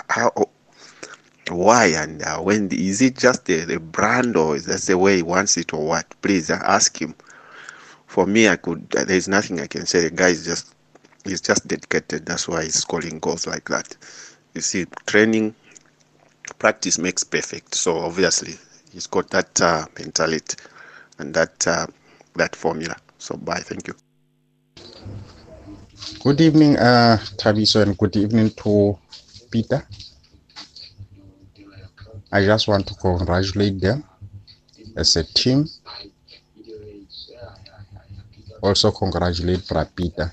How, 0.10 0.32
why? 1.50 1.88
And 1.88 2.22
uh, 2.24 2.40
when 2.40 2.70
is 2.72 3.02
it 3.02 3.18
just 3.18 3.46
the, 3.46 3.66
the 3.66 3.80
brand 3.80 4.36
or 4.38 4.56
is 4.56 4.66
that 4.66 4.82
the 4.82 4.98
way 4.98 5.18
he 5.18 5.24
wants 5.24 5.58
it 5.58 5.74
or 5.74 5.86
what? 5.86 6.06
Please 6.22 6.50
uh, 6.50 6.60
ask 6.64 7.02
him. 7.02 7.16
For 8.08 8.28
me 8.28 8.48
i 8.48 8.56
could 8.58 8.86
uh, 8.96 9.06
there's 9.06 9.28
nothing 9.28 9.60
i 9.60 9.68
can 9.68 9.86
say. 9.88 10.02
The 10.02 10.12
guy 10.12 10.30
is 10.30 10.46
just 10.46 10.76
he's 11.24 11.42
just 11.42 11.68
dedicated. 11.68 12.26
That's 12.26 12.48
why 12.48 12.64
he's 12.64 12.76
scoring 12.76 13.20
goals 13.20 13.48
like 13.48 13.70
that. 13.70 13.96
You 14.54 14.62
see 14.62 14.86
training 15.08 15.56
practice 16.60 16.98
makes 16.98 17.24
perfect. 17.24 17.76
So 17.76 17.98
obviously 18.00 18.54
he's 18.92 19.08
got 19.08 19.30
that 19.32 19.60
uh, 19.62 19.86
mentality 19.98 20.58
and 21.20 21.34
that 21.34 21.68
uh, 21.68 21.88
that 22.36 22.56
formula. 22.56 22.96
So 23.18 23.36
bye. 23.38 23.60
Thank 23.60 23.88
you. 23.88 23.96
Good 26.24 26.42
evening 26.42 26.78
uh 26.78 27.18
tabiso 27.38 27.82
and 27.82 27.98
good 27.98 28.16
evening 28.16 28.50
to 28.64 28.98
peter 29.52 29.86
I 32.34 32.44
just 32.44 32.68
want 32.68 32.88
to 32.88 32.96
congratulate 32.96 33.80
them 33.80 34.04
as 34.98 35.16
a 35.16 35.24
team. 35.24 35.70
Also 38.60 38.90
congratulate 38.90 39.60
Prapita 39.60 40.32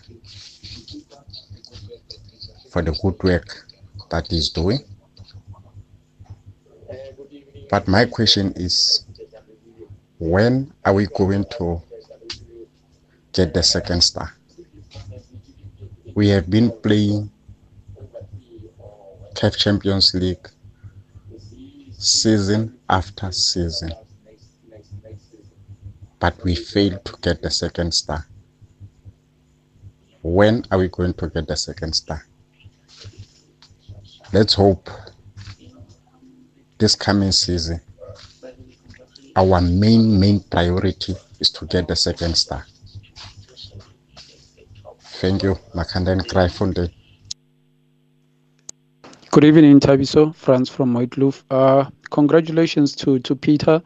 for 2.71 2.81
the 2.81 2.93
good 3.03 3.23
work 3.23 3.67
that 4.09 4.29
he's 4.31 4.49
doing. 4.49 4.79
But 7.69 7.87
my 7.87 8.07
question 8.07 8.55
is, 8.57 9.05
when 10.19 10.73
are 10.87 10.95
we 10.95 11.07
going 11.07 11.45
to 11.59 11.83
get 13.35 13.53
the 13.53 13.63
second 13.63 14.01
star? 14.01 14.33
We 16.15 16.29
have 16.29 16.49
been 16.49 16.73
playing 16.81 17.31
CAF 19.35 19.59
Champions 19.59 20.15
League 20.15 20.49
season 21.93 22.79
after 22.89 23.31
season. 23.33 23.93
But 26.19 26.43
we 26.45 26.55
failed 26.55 27.05
to 27.07 27.17
get 27.23 27.43
the 27.43 27.51
second 27.51 27.93
star. 27.93 28.27
When 30.23 30.65
are 30.71 30.79
we 30.79 30.89
going 30.89 31.15
to 31.15 31.29
get 31.29 31.49
the 31.49 31.57
second 31.57 31.95
star? 31.95 32.27
Let's 34.33 34.55
hope 34.55 34.89
this 36.79 36.95
coming 36.95 37.33
season, 37.33 37.81
our 39.37 39.61
main, 39.61 40.19
main 40.19 40.41
priority 40.41 41.15
is 41.39 41.51
to 41.51 41.67
get 41.67 41.89
the 41.89 41.97
second 41.97 42.37
star. 42.37 42.65
Thank 44.99 45.43
you, 45.43 45.59
Makanda 45.75 46.13
and 46.13 46.27
Gryfontein. 46.27 46.93
Good 49.33 49.45
evening, 49.45 49.79
Tabiso. 49.79 50.35
Franz 50.35 50.69
from 50.69 50.93
Whiteloop. 50.93 51.41
Uh, 51.53 51.89
congratulations 52.11 52.97
to, 52.97 53.21
to 53.21 53.37
Peter. 53.37 53.81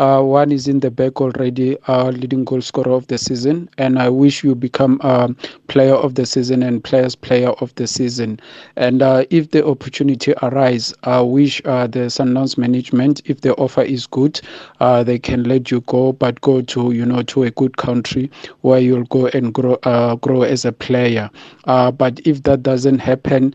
Uh, 0.00 0.22
one 0.22 0.50
is 0.50 0.66
in 0.66 0.80
the 0.80 0.90
back 0.90 1.20
already, 1.20 1.76
uh, 1.86 2.08
leading 2.08 2.44
goal 2.44 2.62
scorer 2.62 2.92
of 2.92 3.06
the 3.08 3.18
season, 3.18 3.68
and 3.78 3.98
I 3.98 4.08
wish 4.08 4.42
you 4.42 4.54
become 4.54 4.98
uh, 5.02 5.28
player 5.68 5.94
of 5.94 6.14
the 6.14 6.24
season 6.24 6.62
and 6.62 6.82
players 6.82 7.14
player 7.14 7.50
of 7.60 7.74
the 7.76 7.86
season. 7.86 8.40
And 8.76 9.02
uh, 9.02 9.24
if 9.30 9.50
the 9.50 9.66
opportunity 9.66 10.32
arise, 10.42 10.94
I 11.04 11.20
wish 11.20 11.60
uh, 11.66 11.86
the 11.86 12.08
Sundowns 12.08 12.56
management, 12.56 13.20
if 13.26 13.42
the 13.42 13.54
offer 13.56 13.82
is 13.82 14.06
good, 14.06 14.40
uh, 14.80 15.04
they 15.04 15.18
can 15.18 15.44
let 15.44 15.70
you 15.70 15.82
go, 15.82 16.12
but 16.12 16.40
go 16.40 16.62
to 16.62 16.92
you 16.92 17.04
know 17.04 17.22
to 17.24 17.42
a 17.44 17.50
good 17.50 17.76
country 17.76 18.30
where 18.62 18.80
you'll 18.80 19.04
go 19.04 19.26
and 19.28 19.52
grow 19.52 19.74
uh, 19.82 20.16
grow 20.16 20.42
as 20.42 20.64
a 20.64 20.72
player. 20.72 21.30
But 21.66 22.20
if 22.26 22.42
that 22.44 22.62
doesn't 22.62 23.00
happen, 23.00 23.54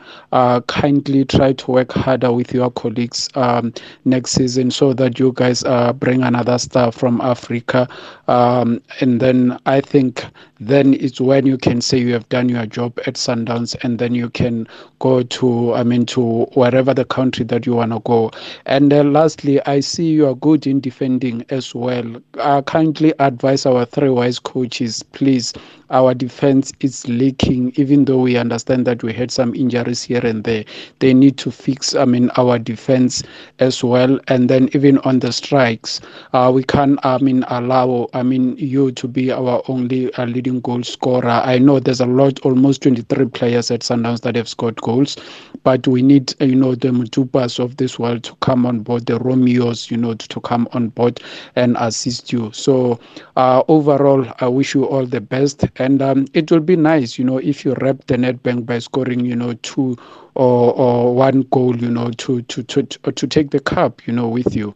kindly 0.67 1.25
try 1.25 1.53
to 1.53 1.71
work 1.71 1.91
harder 1.93 2.31
with 2.31 2.53
your 2.53 2.69
colleagues 2.71 3.29
um, 3.36 3.73
next 4.05 4.31
season 4.31 4.71
so 4.71 4.93
that 4.93 5.19
you 5.19 5.31
guys 5.34 5.63
uh, 5.63 5.93
bring 6.36 6.56
another 6.56 6.58
star 6.60 6.91
from 6.91 7.21
Africa. 7.21 7.88
Um, 8.28 8.82
and 9.00 9.19
then 9.19 9.58
I 9.65 9.82
think 9.82 10.26
then 10.60 10.93
it's 10.95 11.19
when 11.21 11.45
you 11.45 11.58
can 11.58 11.82
say 11.82 12.00
you 12.00 12.13
have 12.13 12.28
done 12.30 12.50
your 12.50 12.65
job 12.65 12.98
at 13.06 13.15
Sundowns, 13.15 13.76
and 13.84 14.00
then 14.00 14.15
you 14.15 14.30
can 14.30 14.67
go 15.00 15.24
to, 15.24 15.74
I 15.74 15.84
mean, 15.84 16.06
to 16.08 16.45
wherever 16.54 16.93
the 16.93 17.06
country 17.06 17.45
that 17.45 17.65
you 17.65 17.76
want 17.76 17.91
to 17.91 18.00
go. 18.00 18.32
And 18.65 18.93
uh, 18.93 19.04
lastly, 19.04 19.60
I 19.65 19.82
see 19.82 20.12
you 20.12 20.28
are 20.28 20.36
good 20.36 20.65
in 20.67 20.80
defending 20.80 21.45
as 21.50 21.76
well. 21.76 22.21
I 22.39 22.62
kindly 22.62 23.13
advise 23.19 23.65
our 23.65 23.86
three 23.86 24.10
wise 24.10 24.39
coaches, 24.39 25.04
please 25.04 25.54
our 25.89 26.13
defense 26.13 26.71
is 26.80 27.08
leaking 27.08 27.71
even 27.76 28.06
though 28.06 28.19
we 28.19 28.38
understand 28.38 28.86
that 28.86 29.04
we 29.04 29.13
had 29.13 29.32
some 29.32 29.54
injuries 29.56 30.04
here 30.04 30.21
and 30.26 30.43
there. 30.43 30.65
They 31.00 31.13
need 31.13 31.38
to 31.39 31.52
fix 31.52 31.95
i 31.95 32.06
mean 32.06 32.30
our 32.38 32.58
defense 32.60 33.24
as 33.60 33.84
well. 33.84 34.19
And 34.28 34.50
then 34.50 34.69
even 34.74 34.98
on 35.00 35.19
the 35.19 35.32
strikes 35.32 36.02
uh, 36.34 36.52
we 36.54 36.63
can't, 36.63 37.00
i 37.06 37.17
mean 37.19 37.43
allow 37.50 38.08
i 38.13 38.24
mean 38.24 38.56
you 38.58 38.91
to 38.91 39.08
be 39.08 39.32
our 39.32 39.62
only 39.67 40.13
uh, 40.13 40.26
leading 40.26 40.62
goal 40.62 40.84
scorer. 40.84 41.28
I 41.30 41.58
know 41.60 41.80
there's 41.80 42.02
a 42.02 42.06
lot 42.06 42.39
almost 42.41 42.82
23 42.84 43.26
players 43.28 43.71
at 43.71 43.82
sundowns 43.82 44.21
that 44.21 44.36
have 44.36 44.48
scored 44.50 44.78
goals 44.82 45.17
but 45.63 45.88
we 45.88 46.02
need 46.02 46.34
you 46.41 46.56
know 46.56 46.76
the 46.76 46.89
mutupas 46.89 47.60
of 47.60 47.78
this 47.78 47.98
world 48.00 48.24
to 48.24 48.36
come 48.36 48.65
on 48.65 48.80
board 48.80 49.06
the 49.06 49.17
romeos 49.19 49.89
you 49.89 49.98
know 49.98 50.13
to, 50.13 50.28
to 50.28 50.39
come 50.41 50.67
on 50.74 50.89
board 50.89 51.19
and 51.56 51.76
assist 51.80 52.32
you. 52.32 52.52
So 52.54 53.00
uh, 53.36 53.63
overall 53.67 54.26
i 54.39 54.48
wish 54.48 54.74
you 54.76 54.86
all 54.86 55.06
the 55.06 55.21
best 55.21 55.65
and 55.77 56.01
um, 56.01 56.27
it 56.33 56.51
will 56.51 56.59
be 56.59 56.75
nice, 56.75 57.17
you 57.17 57.25
know, 57.25 57.38
if 57.38 57.65
you 57.65 57.73
wrap 57.81 58.05
the 58.07 58.15
Nedbank 58.15 58.65
by 58.65 58.79
scoring, 58.79 59.25
you 59.25 59.35
know, 59.35 59.53
two 59.55 59.97
or, 60.35 60.73
or 60.73 61.15
one 61.15 61.41
goal, 61.51 61.75
you 61.75 61.89
know, 61.89 62.11
to, 62.11 62.41
to, 62.43 62.63
to, 62.63 62.83
to 62.83 63.27
take 63.27 63.51
the 63.51 63.59
cup, 63.59 64.05
you 64.07 64.13
know, 64.13 64.27
with 64.27 64.55
you. 64.55 64.75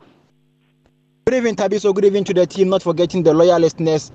Good 1.25 1.35
evening, 1.35 1.55
Tabiso. 1.55 1.93
Good 1.93 2.05
evening 2.05 2.23
to 2.25 2.33
the 2.33 2.45
team, 2.45 2.69
not 2.69 2.81
forgetting 2.81 3.23
the 3.23 3.33
loyalistness 3.33 4.12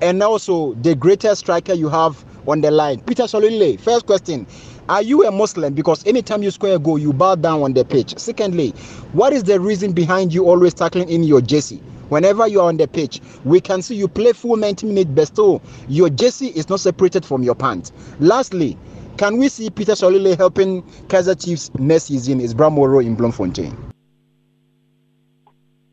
and 0.00 0.22
also 0.22 0.74
the 0.74 0.94
greatest 0.94 1.40
striker 1.40 1.72
you 1.72 1.88
have 1.88 2.24
on 2.48 2.60
the 2.60 2.70
line. 2.70 3.00
Peter 3.00 3.24
Solile, 3.24 3.78
first 3.80 4.06
question. 4.06 4.46
Are 4.88 5.02
you 5.02 5.24
a 5.24 5.30
Muslim? 5.30 5.74
Because 5.74 6.04
anytime 6.06 6.42
you 6.42 6.50
score 6.50 6.74
a 6.74 6.78
goal, 6.78 6.98
you 6.98 7.12
bow 7.12 7.36
down 7.36 7.62
on 7.62 7.72
the 7.72 7.84
pitch. 7.84 8.18
Secondly, 8.18 8.70
what 9.12 9.32
is 9.32 9.44
the 9.44 9.60
reason 9.60 9.92
behind 9.92 10.34
you 10.34 10.46
always 10.46 10.74
tackling 10.74 11.08
in 11.08 11.22
your 11.22 11.40
jersey? 11.40 11.80
Whenever 12.12 12.46
you 12.46 12.60
are 12.60 12.68
on 12.68 12.76
the 12.76 12.86
pitch, 12.86 13.22
we 13.42 13.58
can 13.58 13.80
see 13.80 13.94
you 13.94 14.06
play 14.06 14.34
full 14.34 14.56
90 14.56 14.86
minutes, 14.86 15.10
but 15.14 15.26
still 15.28 15.62
your 15.88 16.10
jersey 16.10 16.48
is 16.48 16.68
not 16.68 16.78
separated 16.78 17.24
from 17.24 17.42
your 17.42 17.54
pants. 17.54 17.90
Lastly, 18.20 18.76
can 19.16 19.38
we 19.38 19.48
see 19.48 19.70
Peter 19.70 19.92
Solile 19.92 20.36
helping 20.36 20.82
Kaizer 21.08 21.42
Chiefs 21.42 21.70
next 21.78 22.04
season? 22.04 22.38
Is 22.42 22.54
Bramoro 22.54 23.02
in 23.02 23.16
Bloemfontein? 23.16 23.74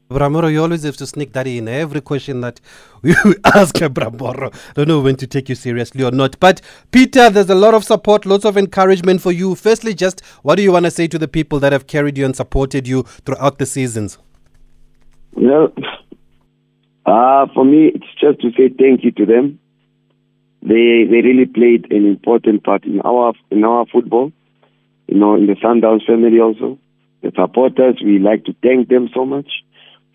Bramoro, 0.10 0.52
you 0.52 0.62
always 0.62 0.84
have 0.84 0.98
to 0.98 1.08
sneak 1.08 1.32
that 1.32 1.48
in 1.48 1.70
every 1.70 2.02
question 2.02 2.42
that 2.42 2.60
we 3.02 3.12
ask 3.46 3.76
Bramoro. 3.76 4.54
Don't 4.74 4.90
know 4.90 5.00
when 5.00 5.16
to 5.16 5.26
take 5.26 5.48
you 5.48 5.56
seriously 5.56 6.04
or 6.04 6.12
not. 6.12 6.38
But 6.42 6.60
Peter, 6.92 7.30
there's 7.30 7.50
a 7.50 7.56
lot 7.56 7.74
of 7.74 7.86
support, 7.86 8.26
lots 8.26 8.44
of 8.44 8.58
encouragement 8.58 9.22
for 9.22 9.32
you. 9.32 9.56
Firstly, 9.56 9.94
just 9.94 10.20
what 10.42 10.56
do 10.56 10.64
you 10.64 10.74
want 10.74 10.84
to 10.84 10.92
say 10.92 11.08
to 11.08 11.18
the 11.18 11.30
people 11.30 11.60
that 11.62 11.72
have 11.72 11.88
carried 11.88 12.18
you 12.18 12.26
and 12.26 12.36
supported 12.36 12.90
you 12.90 13.04
throughout 13.24 13.58
the 13.58 13.66
seasons? 13.66 14.18
Well, 15.34 15.72
uh, 17.10 17.48
for 17.54 17.65
me, 17.65 17.91
it's 17.95 18.13
just 18.19 18.39
to 18.41 18.52
say 18.52 18.69
thank 18.69 19.04
you 19.04 19.12
to 19.12 19.26
them. 19.26 19.60
They 20.62 21.06
they 21.10 21.22
really 21.22 21.45
played 21.45 21.91
an 21.91 22.06
important 22.06 22.63
part 22.63 22.84
in 22.84 23.02
our 23.02 23.34
in 23.50 23.63
our 23.63 23.86
football. 23.86 24.32
You 25.08 25.17
know, 25.17 25.36
in 25.36 25.48
the 25.48 25.56
Sundowns 25.56 26.06
family 26.06 26.39
also. 26.39 26.78
The 27.22 27.32
supporters, 27.36 28.00
we 28.04 28.19
like 28.19 28.45
to 28.45 28.56
thank 28.62 28.88
them 28.88 29.10
so 29.13 29.26
much 29.26 29.50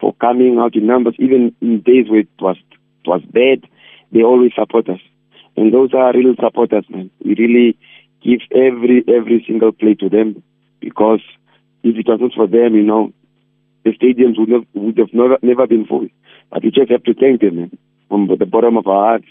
for 0.00 0.14
coming 0.14 0.58
out 0.58 0.74
in 0.74 0.86
numbers, 0.86 1.14
even 1.18 1.54
in 1.60 1.80
days 1.80 2.08
where 2.08 2.20
it 2.20 2.28
was 2.40 2.56
it 2.72 3.08
was 3.08 3.22
bad. 3.22 3.68
They 4.12 4.22
always 4.22 4.52
support 4.54 4.88
us, 4.88 5.00
and 5.56 5.72
those 5.74 5.92
are 5.94 6.12
real 6.12 6.34
supporters, 6.40 6.84
man. 6.88 7.10
We 7.24 7.34
really 7.34 7.76
give 8.22 8.40
every 8.52 9.04
every 9.08 9.44
single 9.46 9.72
play 9.72 9.94
to 9.94 10.08
them 10.08 10.42
because 10.80 11.20
if 11.82 11.96
it 11.96 12.06
was 12.08 12.20
not 12.20 12.32
for 12.34 12.46
them, 12.46 12.74
you 12.74 12.82
know, 12.82 13.12
the 13.84 13.90
stadiums 13.90 14.38
would, 14.38 14.50
have, 14.50 14.64
would 14.74 14.98
have 14.98 15.12
never, 15.12 15.38
never 15.42 15.66
been 15.66 15.86
full. 15.86 16.08
But 16.54 16.62
we 16.62 16.70
just 16.70 16.90
have 16.90 17.02
to 17.02 17.14
thank 17.14 17.40
them 17.40 17.76
from 18.08 18.28
the 18.28 18.46
bottom 18.46 18.76
of 18.76 18.86
our 18.86 19.06
hearts. 19.08 19.26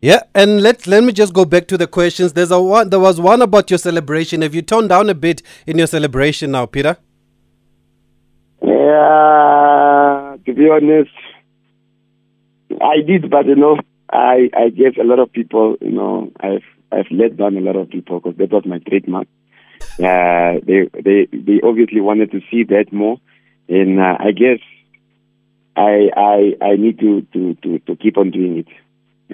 Yeah, 0.00 0.22
and 0.34 0.62
let 0.62 0.86
let 0.86 1.04
me 1.04 1.12
just 1.12 1.34
go 1.34 1.44
back 1.44 1.66
to 1.68 1.76
the 1.76 1.86
questions. 1.86 2.32
There's 2.32 2.50
a 2.50 2.60
one. 2.60 2.88
There 2.88 2.98
was 2.98 3.20
one 3.20 3.42
about 3.42 3.70
your 3.70 3.78
celebration. 3.78 4.40
Have 4.40 4.54
you 4.54 4.62
toned 4.62 4.88
down 4.88 5.10
a 5.10 5.14
bit 5.14 5.42
in 5.66 5.76
your 5.78 5.86
celebration 5.86 6.52
now, 6.52 6.64
Peter? 6.64 6.96
Yeah, 8.62 10.36
to 10.46 10.54
be 10.54 10.68
honest, 10.70 11.10
I 12.82 13.00
did, 13.06 13.30
but 13.30 13.46
you 13.46 13.56
know, 13.56 13.78
I 14.10 14.50
I 14.56 14.70
gave 14.70 14.96
a 14.98 15.04
lot 15.04 15.18
of 15.18 15.30
people. 15.30 15.76
You 15.82 15.92
know, 15.92 16.32
I've 16.40 16.64
I've 16.90 17.10
let 17.10 17.36
down 17.36 17.58
a 17.58 17.60
lot 17.60 17.76
of 17.76 17.90
people 17.90 18.20
because 18.20 18.38
that 18.38 18.50
was 18.50 18.64
my 18.64 18.78
trademark. 18.78 19.28
Uh, 19.98 20.60
they 20.66 20.88
they 21.02 21.28
they 21.32 21.60
obviously 21.62 22.00
wanted 22.00 22.30
to 22.32 22.40
see 22.50 22.64
that 22.64 22.92
more, 22.92 23.18
and 23.68 24.00
uh, 24.00 24.16
I 24.20 24.32
guess 24.32 24.60
I 25.76 26.10
I 26.16 26.56
I 26.60 26.76
need 26.76 26.98
to 27.00 27.22
to 27.32 27.54
to 27.54 27.78
to 27.80 27.96
keep 27.96 28.16
on 28.16 28.30
doing 28.30 28.58
it. 28.58 28.68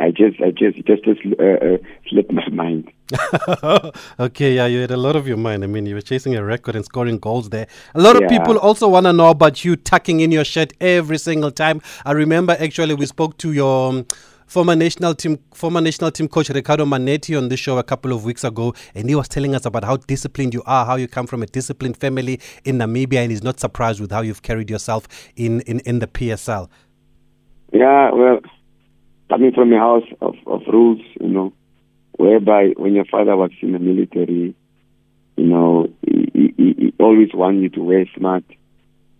I 0.00 0.10
just 0.10 0.40
I 0.40 0.50
just 0.50 0.76
just 0.86 1.04
just 1.04 1.20
uh, 1.38 1.42
uh, 1.44 1.76
slipped 2.08 2.32
my 2.32 2.48
mind. 2.48 2.90
okay, 4.20 4.54
yeah, 4.54 4.66
you 4.66 4.80
had 4.80 4.92
a 4.92 4.96
lot 4.96 5.16
of 5.16 5.26
your 5.26 5.36
mind. 5.36 5.64
I 5.64 5.66
mean, 5.66 5.84
you 5.84 5.96
were 5.96 6.00
chasing 6.00 6.36
a 6.36 6.44
record 6.44 6.76
and 6.76 6.84
scoring 6.84 7.18
goals 7.18 7.50
there. 7.50 7.66
A 7.94 8.00
lot 8.00 8.22
of 8.22 8.28
people 8.28 8.56
also 8.56 8.88
want 8.88 9.06
to 9.06 9.12
know 9.12 9.30
about 9.30 9.64
you 9.64 9.74
tucking 9.74 10.20
in 10.20 10.30
your 10.30 10.44
shirt 10.44 10.72
every 10.80 11.18
single 11.18 11.50
time. 11.50 11.82
I 12.06 12.12
remember 12.12 12.56
actually 12.58 12.94
we 12.94 13.06
spoke 13.06 13.36
to 13.38 13.52
your 13.52 13.90
um, 13.90 14.06
former 14.50 14.74
national 14.74 15.14
team 15.14 15.38
former 15.54 15.80
national 15.80 16.10
team 16.10 16.26
coach 16.26 16.48
Ricardo 16.50 16.84
Mannetti 16.84 17.36
on 17.38 17.48
this 17.48 17.60
show 17.60 17.78
a 17.78 17.84
couple 17.84 18.12
of 18.12 18.24
weeks 18.24 18.42
ago, 18.42 18.74
and 18.96 19.08
he 19.08 19.14
was 19.14 19.28
telling 19.28 19.54
us 19.54 19.64
about 19.64 19.84
how 19.84 19.96
disciplined 19.96 20.52
you 20.52 20.62
are, 20.66 20.84
how 20.84 20.96
you 20.96 21.06
come 21.06 21.28
from 21.28 21.44
a 21.44 21.46
disciplined 21.46 21.96
family 21.96 22.40
in 22.64 22.78
Namibia, 22.78 23.18
and 23.22 23.30
he's 23.30 23.44
not 23.44 23.60
surprised 23.60 24.00
with 24.00 24.10
how 24.10 24.22
you've 24.22 24.42
carried 24.42 24.68
yourself 24.68 25.06
in 25.36 25.60
in, 25.62 25.78
in 25.80 26.00
the 26.00 26.08
PSL. 26.08 26.68
Yeah, 27.72 28.10
well, 28.12 28.40
coming 29.28 29.52
from 29.52 29.72
a 29.72 29.78
house 29.78 30.08
of, 30.20 30.34
of 30.48 30.62
rules, 30.66 31.00
you 31.20 31.28
know, 31.28 31.52
whereby 32.16 32.72
when 32.76 32.94
your 32.94 33.04
father 33.04 33.36
was 33.36 33.52
in 33.62 33.70
the 33.72 33.78
military, 33.78 34.56
you 35.36 35.46
know, 35.46 35.86
he, 36.04 36.28
he, 36.34 36.54
he- 36.56 36.94
always 36.98 37.28
wants 37.32 37.62
you 37.62 37.68
to 37.70 37.80
wear 37.82 38.04
smart, 38.16 38.44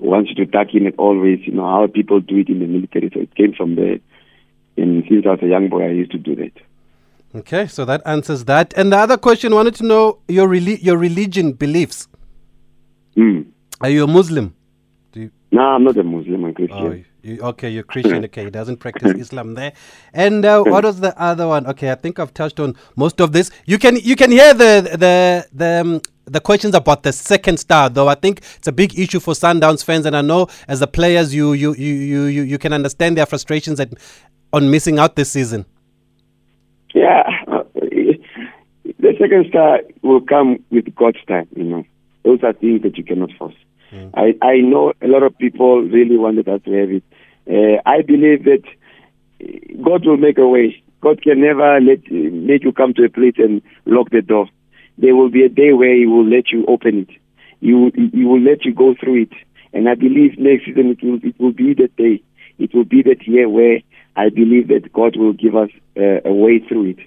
wants 0.01 0.31
you 0.31 0.45
to 0.45 0.51
tuck 0.51 0.75
in 0.75 0.87
it 0.87 0.95
always, 0.99 1.38
you 1.47 1.53
know, 1.53 1.64
how 1.64 1.87
people 1.87 2.21
do 2.21 2.37
it 2.38 2.49
in 2.49 2.59
the 2.59 2.66
military. 2.66 3.11
So 3.14 3.21
it 3.21 3.35
came 3.37 3.55
from 3.55 3.77
there. 3.77 4.01
And 4.77 5.05
since 5.09 5.27
I 5.27 5.31
was 5.31 5.43
a 5.43 5.47
young 5.47 5.69
boy, 5.69 5.85
I 5.85 5.91
used 5.91 6.13
to 6.13 6.19
do 6.19 6.35
that. 6.37 6.53
Okay, 7.35 7.67
so 7.67 7.85
that 7.85 8.03
answers 8.07 8.45
that. 8.47 8.75
And 8.77 8.93
the 8.93 8.97
other 8.97 9.17
question 9.17 9.55
wanted 9.55 9.75
to 9.77 9.85
know 9.85 10.19
your 10.27 10.49
reli- 10.49 10.83
your 10.83 10.97
religion 10.97 11.53
beliefs. 11.53 12.09
Mm. 13.17 13.47
Are 13.81 13.89
you 13.89 14.05
a 14.05 14.07
Muslim? 14.07 14.55
No, 15.53 15.63
I'm 15.63 15.85
not 15.85 15.97
a 15.97 16.05
Muslim, 16.05 16.45
I'm 16.45 16.55
Christian. 16.55 16.79
Oh, 16.79 17.03
you, 17.23 17.41
okay, 17.43 17.71
you're 17.71 17.83
Christian. 17.83 18.25
Okay, 18.25 18.45
he 18.45 18.51
doesn't 18.51 18.77
practice 18.77 19.13
Islam 19.19 19.55
there. 19.55 19.73
And 20.13 20.45
uh, 20.45 20.63
what 20.63 20.85
was 20.85 21.01
the 21.01 21.21
other 21.21 21.49
one? 21.49 21.67
Okay, 21.67 21.91
I 21.91 21.97
think 21.97 22.19
I've 22.19 22.33
touched 22.33 22.61
on 22.61 22.77
most 22.97 23.21
of 23.21 23.33
this. 23.33 23.51
You 23.67 23.79
can 23.79 23.97
you 23.97 24.17
can 24.17 24.31
hear 24.31 24.55
the 24.55 24.97
the 24.99 25.47
the. 25.53 25.81
Um, 25.81 26.01
the 26.27 26.41
questions 26.41 26.77
about 26.77 27.03
the 27.03 27.13
second 27.13 27.59
star, 27.59 27.89
though, 27.89 28.07
I 28.07 28.15
think 28.15 28.43
it's 28.57 28.69
a 28.69 28.73
big 28.73 28.97
issue 28.97 29.19
for 29.19 29.35
Sundowns 29.35 29.83
fans, 29.85 30.07
and 30.07 30.17
I 30.17 30.21
know 30.21 30.47
as 30.69 30.79
the 30.79 30.87
players, 30.87 31.35
you 31.35 31.55
you 31.55 31.75
you 31.75 31.93
you 31.93 32.23
you, 32.25 32.43
you 32.43 32.57
can 32.59 32.73
understand 32.73 33.17
their 33.17 33.27
frustrations 33.27 33.81
at, 33.81 33.93
on 34.53 34.71
missing 34.71 34.99
out 34.99 35.17
this 35.17 35.31
season. 35.31 35.65
Yeah, 36.95 37.23
the 38.99 39.15
second 39.19 39.47
star 39.49 39.81
will 40.03 40.21
come 40.21 40.59
with 40.71 40.93
God's 40.95 41.25
time. 41.27 41.49
You 41.55 41.65
know, 41.65 41.85
those 42.25 42.43
are 42.43 42.53
things 42.53 42.83
that 42.83 42.99
you 42.99 43.05
cannot 43.05 43.31
force. 43.39 43.55
I 44.15 44.35
I 44.43 44.59
know 44.59 44.93
a 45.03 45.09
lot 45.09 45.23
of 45.23 45.37
people 45.39 45.83
really 45.83 46.17
wanted 46.17 46.49
us 46.49 46.61
to 46.65 46.73
have 46.73 46.91
it. 46.91 47.05
Uh, 47.49 47.81
I 47.87 48.03
believe 48.03 48.45
that 48.45 48.63
God 49.83 50.07
will 50.07 50.17
make 50.17 50.39
a 50.39 50.47
way. 50.47 50.83
God 51.01 51.23
can 51.23 51.41
never 51.41 51.81
let 51.81 52.11
make 52.11 52.63
you 52.63 52.73
come 52.73 52.95
to 52.95 53.05
a 53.05 53.09
place 53.09 53.35
and 53.39 53.63
lock 53.87 54.11
the 54.11 54.23
door. 54.23 54.49
There 54.99 55.17
will 55.17 55.31
be 55.31 55.45
a 55.45 55.49
day 55.49 55.73
where 55.73 55.95
He 55.95 56.07
will 56.07 56.27
let 56.27 56.51
you 56.53 56.65
open 56.67 57.07
it. 57.09 57.11
He 57.61 57.75
will, 57.75 57.91
he 57.95 58.25
will 58.25 58.41
let 58.41 58.65
you 58.65 58.73
go 58.73 58.95
through 58.99 59.23
it. 59.23 59.33
And 59.73 59.89
I 59.89 59.95
believe 59.95 60.39
next 60.39 60.67
season 60.67 60.91
it 60.91 61.03
will 61.03 61.21
it 61.23 61.39
will 61.41 61.53
be 61.53 61.75
that 61.75 61.97
day. 61.97 62.23
It 62.59 62.75
will 62.75 62.85
be 62.85 63.03
that 63.03 63.27
year 63.27 63.49
where 63.49 63.81
I 64.21 64.29
believe 64.29 64.69
that 64.69 64.93
God 64.93 65.17
will 65.17 65.33
give 65.33 65.57
us 65.57 65.71
uh, 65.97 66.21
a 66.33 66.33
way 66.33 66.59
through 66.59 66.91
it. 66.91 66.99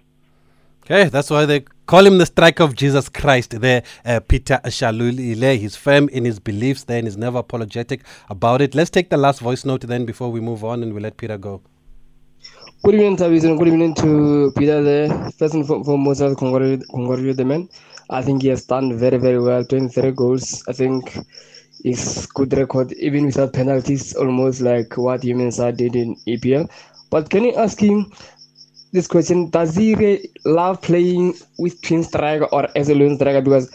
Okay, 0.84 1.10
that's 1.10 1.30
why 1.30 1.46
they 1.46 1.60
call 1.86 2.06
him 2.08 2.18
the 2.18 2.26
striker 2.26 2.64
of 2.64 2.76
Jesus 2.76 3.08
Christ. 3.08 3.62
There, 3.62 3.84
uh, 4.04 4.20
Peter 4.20 4.60
Shalulile. 4.66 5.58
He's 5.58 5.76
firm 5.76 6.10
in 6.10 6.26
his 6.26 6.40
beliefs, 6.40 6.86
there, 6.86 6.98
and 6.98 7.08
he's 7.08 7.16
never 7.16 7.38
apologetic 7.38 8.02
about 8.32 8.62
it. 8.62 8.74
Let's 8.74 8.90
take 8.90 9.12
the 9.12 9.18
last 9.18 9.42
voice 9.42 9.64
note 9.64 9.82
then 9.82 10.06
before 10.06 10.32
we 10.32 10.42
move 10.42 10.64
on, 10.64 10.82
and 10.82 10.92
we 10.94 11.02
let 11.02 11.16
Peter 11.18 11.38
go. 11.38 11.62
Good 12.84 12.96
evening, 12.96 13.16
Tavis, 13.18 13.44
and 13.44 13.60
good 13.60 13.68
evening 13.68 13.94
to 13.96 14.52
Peter 14.58 14.82
there. 14.82 15.08
First 15.38 15.54
and 15.54 15.68
foremost, 15.68 16.22
I 16.22 16.34
congratulate, 16.34 16.84
congratulate 16.90 17.38
the 17.38 17.46
man. 17.46 17.70
I 18.10 18.24
think 18.24 18.42
he 18.42 18.48
has 18.50 18.66
done 18.66 18.98
very, 18.98 19.18
very 19.18 19.40
well. 19.40 19.64
23 19.64 20.12
goals. 20.12 20.64
I 20.68 20.74
think 20.74 21.16
his 21.84 22.28
good 22.34 22.54
record, 22.54 22.92
even 22.94 23.26
without 23.26 23.54
penalties, 23.54 24.14
almost 24.16 24.62
like 24.62 24.98
what 24.98 25.24
Jimenez 25.24 25.58
did 25.76 25.96
in 25.96 26.16
EPL. 26.28 26.70
But 27.14 27.30
can 27.30 27.44
you 27.44 27.54
ask 27.54 27.80
him 27.80 28.12
this 28.92 29.06
question? 29.06 29.52
Does 29.52 29.76
he 29.76 29.94
re- 29.94 30.28
love 30.46 30.82
playing 30.82 31.36
with 31.60 31.80
twin 31.84 32.04
striker 32.04 32.46
or 32.46 32.68
as 32.76 32.90
a 32.90 32.96
lone 32.96 33.18
striker? 33.18 33.40
Because 33.40 33.70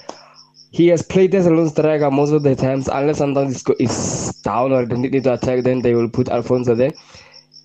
he 0.73 0.89
has 0.89 1.03
played 1.03 1.37
as 1.37 1.47
a 1.47 1.51
lone 1.51 1.69
striker 1.69 2.11
most 2.11 2.33
of 2.33 2.43
the 2.43 2.57
times, 2.57 2.89
unless 2.89 3.19
sometimes 3.19 3.53
it's, 3.55 3.63
go- 3.63 4.43
down 4.43 4.73
or 4.73 4.85
they 4.85 4.97
need 4.97 5.23
to 5.23 5.35
attack, 5.35 5.63
then 5.63 5.83
they 5.83 5.95
will 5.95 6.09
put 6.09 6.29
Alfonso 6.29 6.75
there. 6.75 6.91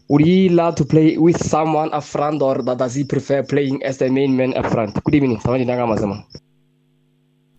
Would 0.10 0.24
he 0.24 0.48
love 0.48 0.76
to 0.76 0.86
play 0.86 1.18
with 1.18 1.44
someone 1.44 1.92
up 1.92 2.04
front 2.04 2.44
or 2.44 2.60
does 2.60 2.94
he 2.94 3.04
prefer 3.04 3.42
playing 3.42 3.82
as 3.84 3.98
the 3.98 4.12
main 4.12 4.38
man 4.38 4.54
up 4.56 4.68
front? 4.68 5.04
Good 5.04 5.16
evening. 5.16 5.40
Tawani 5.40 5.66
Nanga 5.66 5.92
Mazama. 5.92 6.24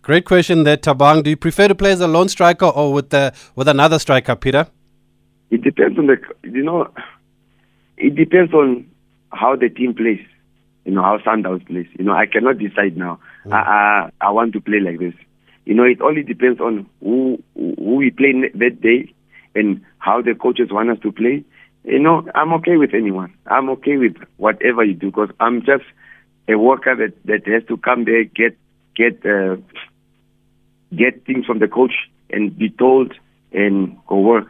Great 0.02 0.24
question 0.24 0.62
there, 0.62 0.76
Tabang. 0.76 1.24
Do 1.24 1.30
you 1.30 1.36
prefer 1.36 1.66
to 1.66 1.74
play 1.74 1.90
as 1.90 2.00
a 2.00 2.06
lone 2.06 2.28
striker 2.28 2.66
or 2.66 2.92
with 2.92 3.10
the 3.10 3.34
with 3.56 3.66
another 3.66 3.98
striker, 3.98 4.36
Peter? 4.36 4.68
It 5.50 5.62
depends 5.62 5.98
on 5.98 6.06
the, 6.06 6.16
you 6.44 6.62
know, 6.62 6.88
it 7.96 8.14
depends 8.14 8.52
on 8.52 8.86
how 9.32 9.56
the 9.56 9.68
team 9.68 9.94
plays. 9.94 10.24
You 10.84 10.92
know 10.92 11.02
how 11.02 11.18
Sundowns 11.18 11.66
plays. 11.66 11.86
You 11.98 12.04
know, 12.04 12.12
I 12.12 12.26
cannot 12.26 12.58
decide 12.58 12.96
now. 12.96 13.18
I, 13.50 13.56
I 13.56 14.10
I 14.20 14.30
want 14.30 14.52
to 14.52 14.60
play 14.60 14.80
like 14.80 14.98
this. 14.98 15.14
You 15.64 15.74
know, 15.74 15.84
it 15.84 16.00
only 16.02 16.22
depends 16.22 16.60
on 16.60 16.86
who 17.00 17.42
who 17.54 17.96
we 17.96 18.10
play 18.10 18.32
that 18.54 18.80
day 18.80 19.12
and 19.54 19.82
how 19.98 20.20
the 20.20 20.34
coaches 20.34 20.68
want 20.70 20.90
us 20.90 20.98
to 21.00 21.12
play. 21.12 21.44
You 21.84 21.98
know, 21.98 22.26
I'm 22.34 22.52
okay 22.54 22.76
with 22.76 22.94
anyone. 22.94 23.32
I'm 23.46 23.68
okay 23.70 23.96
with 23.96 24.16
whatever 24.36 24.84
you 24.84 24.94
do 24.94 25.06
because 25.10 25.30
I'm 25.40 25.60
just 25.60 25.84
a 26.48 26.56
worker 26.56 26.94
that 26.96 27.14
that 27.24 27.46
has 27.46 27.62
to 27.68 27.76
come 27.78 28.04
there 28.04 28.24
get 28.24 28.56
get 28.94 29.24
uh, 29.24 29.56
get 30.94 31.24
things 31.24 31.46
from 31.46 31.58
the 31.58 31.68
coach 31.68 31.94
and 32.30 32.56
be 32.56 32.68
told 32.70 33.14
and 33.52 33.96
go 34.06 34.20
work. 34.20 34.48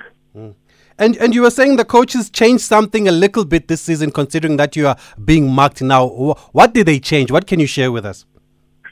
And 0.99 1.17
and 1.17 1.35
you 1.35 1.43
were 1.43 1.51
saying 1.51 1.77
the 1.77 1.85
coaches 1.85 2.31
changed 2.31 2.63
something 2.65 3.09
a 3.09 3.13
little 3.13 3.45
bit 3.45 3.69
this 3.69 3.81
season, 3.83 4.11
considering 4.13 4.57
that 4.59 4.77
you 4.77 4.87
are 4.87 4.97
being 5.25 5.51
marked 5.51 5.83
now. 5.83 6.07
What 6.53 6.73
did 6.73 6.87
they 6.87 7.01
change? 7.01 7.33
What 7.33 7.47
can 7.47 7.59
you 7.59 7.67
share 7.67 7.91
with 7.91 8.07
us? 8.07 8.25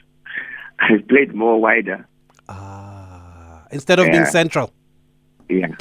I 0.79 0.97
played 1.07 1.33
more 1.33 1.59
wider. 1.61 2.07
Ah, 2.49 3.65
Instead 3.71 3.99
of 3.99 4.11
being 4.11 4.25
central. 4.25 4.71
Yeah. 5.49 5.75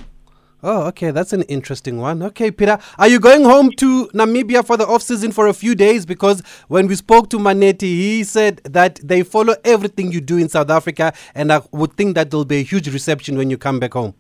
Oh, 0.65 0.85
okay, 0.85 1.11
that's 1.11 1.33
an 1.33 1.43
interesting 1.43 1.99
one. 1.99 2.23
Okay, 2.23 2.53
Peter, 2.53 2.79
are 2.97 3.09
you 3.09 3.19
going 3.19 3.43
home 3.43 3.73
to 3.79 4.07
Namibia 4.15 4.65
for 4.65 4.77
the 4.77 4.87
off 4.87 5.03
season 5.03 5.33
for 5.33 5.49
a 5.49 5.53
few 5.53 5.75
days? 5.75 6.07
Because 6.07 6.41
when 6.69 6.87
we 6.87 6.95
spoke 6.95 7.31
to 7.31 7.39
Mannetti, 7.41 7.81
he 7.81 8.23
said 8.23 8.61
that 8.63 9.01
they 9.03 9.25
follow 9.25 9.57
everything 9.65 10.13
you 10.13 10.21
do 10.21 10.37
in 10.37 10.49
South 10.49 10.71
Africa, 10.71 11.13
and 11.35 11.53
I 11.53 11.63
would 11.73 11.95
think 11.95 12.15
that 12.15 12.31
there'll 12.31 12.45
be 12.45 12.59
a 12.59 12.63
huge 12.63 12.89
reception 12.89 13.37
when 13.37 13.51
you 13.51 13.59
come 13.59 13.81
back 13.81 13.95
home. 13.95 14.15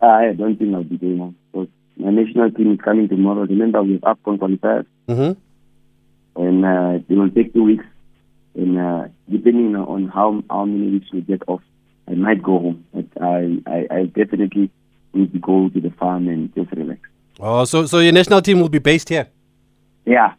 I 0.00 0.32
don't 0.32 0.56
think 0.56 0.74
I'll 0.74 0.84
be 0.84 0.96
doing. 0.96 1.34
Because 1.52 1.68
my 1.96 2.10
national 2.10 2.50
team 2.52 2.72
is 2.72 2.80
coming 2.80 3.08
tomorrow. 3.08 3.42
Remember, 3.46 3.82
we 3.82 3.94
have 3.94 4.02
AFCON 4.02 4.38
qualifiers. 4.38 4.86
Mm-hmm. 5.08 6.42
And 6.42 6.64
uh, 6.64 7.02
it 7.08 7.14
will 7.14 7.30
take 7.30 7.52
two 7.52 7.64
weeks. 7.64 7.84
And 8.54 8.78
uh, 8.78 9.08
depending 9.30 9.74
on 9.76 10.08
how 10.08 10.42
how 10.50 10.64
many 10.64 10.90
weeks 10.92 11.12
we 11.12 11.20
get 11.20 11.42
off, 11.46 11.62
I 12.06 12.14
might 12.14 12.42
go 12.42 12.58
home. 12.58 12.84
But 12.94 13.06
I, 13.22 13.58
I, 13.66 13.86
I 13.90 14.04
definitely 14.06 14.70
need 15.14 15.32
to 15.32 15.38
go 15.38 15.68
to 15.68 15.80
the 15.80 15.90
farm 15.90 16.28
and 16.28 16.54
just 16.54 16.70
relax. 16.72 17.00
Oh, 17.40 17.64
so 17.64 17.86
so 17.86 18.00
your 18.00 18.12
national 18.12 18.42
team 18.42 18.60
will 18.60 18.68
be 18.68 18.78
based 18.78 19.08
here. 19.08 19.28
Yeah. 20.04 20.34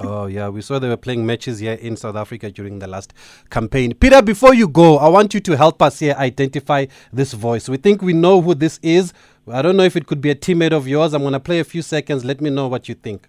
Oh 0.00 0.26
yeah, 0.26 0.50
we 0.50 0.60
saw 0.60 0.78
they 0.78 0.88
were 0.88 0.96
playing 0.98 1.24
matches 1.24 1.58
here 1.58 1.72
in 1.72 1.96
South 1.96 2.16
Africa 2.16 2.50
during 2.50 2.80
the 2.80 2.86
last 2.86 3.14
campaign. 3.48 3.94
Peter, 3.94 4.20
before 4.20 4.52
you 4.52 4.68
go, 4.68 4.98
I 4.98 5.08
want 5.08 5.32
you 5.32 5.40
to 5.40 5.56
help 5.56 5.80
us 5.80 6.00
here 6.00 6.14
identify 6.18 6.86
this 7.12 7.32
voice. 7.32 7.66
We 7.66 7.78
think 7.78 8.02
we 8.02 8.12
know 8.12 8.42
who 8.42 8.54
this 8.54 8.78
is. 8.82 9.14
I 9.50 9.62
don't 9.62 9.76
know 9.76 9.84
if 9.84 9.96
it 9.96 10.06
could 10.06 10.20
be 10.20 10.28
a 10.30 10.34
teammate 10.34 10.72
of 10.72 10.86
yours. 10.86 11.14
I'm 11.14 11.22
gonna 11.22 11.40
play 11.40 11.60
a 11.60 11.64
few 11.64 11.80
seconds. 11.80 12.26
Let 12.26 12.42
me 12.42 12.50
know 12.50 12.68
what 12.68 12.90
you 12.90 12.94
think. 12.94 13.26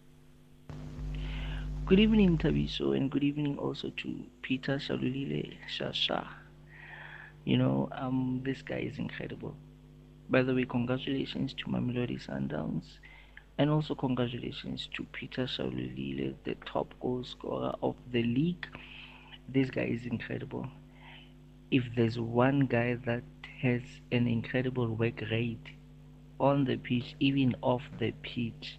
Good 1.86 2.02
evening, 2.02 2.38
Tabiso, 2.38 2.98
and 2.98 3.10
good 3.10 3.24
evening 3.24 3.58
also 3.58 3.90
to 3.96 4.24
Peter 4.42 4.76
Shalulile 4.76 5.56
Shasha. 5.74 6.28
You 7.46 7.58
know, 7.58 7.88
um, 7.94 8.42
this 8.44 8.62
guy 8.62 8.80
is 8.80 8.98
incredible. 8.98 9.56
By 10.30 10.44
the 10.44 10.54
way, 10.54 10.66
congratulations 10.66 11.54
to 11.54 11.64
Mamelodi 11.68 12.20
Sundowns, 12.28 12.84
and 13.58 13.70
also 13.70 13.96
congratulations 13.96 14.88
to 14.96 15.04
Peter 15.12 15.46
Shalulile, 15.46 16.36
the 16.43 16.56
top 16.65 16.93
goal 17.02 17.24
scorer 17.24 17.74
of 17.82 17.96
the 18.12 18.24
league. 18.24 18.67
This 19.50 19.70
guy 19.72 19.86
is 19.86 20.06
incredible. 20.06 20.67
If 21.72 21.84
there's 21.96 22.20
one 22.20 22.62
guy 22.62 22.98
that 23.06 23.24
has 23.62 23.82
an 24.12 24.28
incredible 24.28 24.88
work 24.88 25.22
rate 25.32 25.67
on 26.39 26.65
the 26.65 26.78
pitch, 26.78 27.15
even 27.20 27.56
off 27.62 27.82
the 28.00 28.12
pitch, 28.22 28.78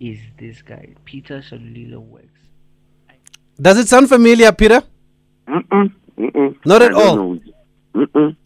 is 0.00 0.18
this 0.38 0.62
guy. 0.62 0.94
Peter 1.04 1.40
Shalulile 1.40 1.98
works. 1.98 2.26
Does 3.60 3.78
it 3.78 3.88
sound 3.88 4.08
familiar, 4.08 4.50
Peter? 4.52 4.82
Mm-mm. 5.46 5.92
Mm-mm. 6.18 6.56
Not 6.64 6.82
at 6.82 6.92
I 6.92 6.98
don't 6.98 7.08
all. 7.08 7.16
know. 7.34 7.40
Mm-mm. 7.94 8.36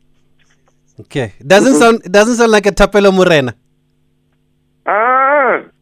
Okay. 1.00 1.32
Doesn't 1.46 1.74
sound 1.74 2.02
it 2.04 2.12
doesn't 2.12 2.36
sound 2.36 2.50
like 2.50 2.66
a 2.66 2.72
Thapelo 2.72 3.14
Morena. 3.14 3.54
Ah, 4.86 5.23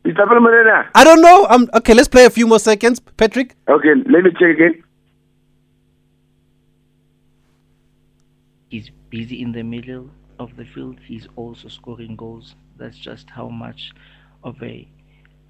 it's 0.05 0.19
Thapelo 0.19 0.41
Morena. 0.41 0.91
I 0.95 1.05
don't 1.05 1.21
know. 1.21 1.47
Um 1.49 1.69
okay, 1.75 1.95
let's 1.95 2.09
play 2.09 2.25
a 2.25 2.31
few 2.31 2.47
more 2.47 2.59
seconds, 2.59 3.01
Patrick. 3.01 3.57
Okay, 3.69 3.95
let 4.07 4.25
me 4.25 4.31
check 4.33 4.57
again. 4.57 4.83
He's 8.69 8.91
busy 9.11 9.43
in 9.43 9.53
the 9.53 9.63
middle 9.63 10.11
of 10.39 10.57
the 10.57 10.65
field. 10.65 10.99
He's 11.07 11.29
also 11.37 11.69
scoring 11.69 12.17
goals. 12.17 12.55
That's 12.79 12.97
just 12.97 13.29
how 13.31 13.49
much 13.49 13.93
of 14.43 14.63
a 14.63 14.89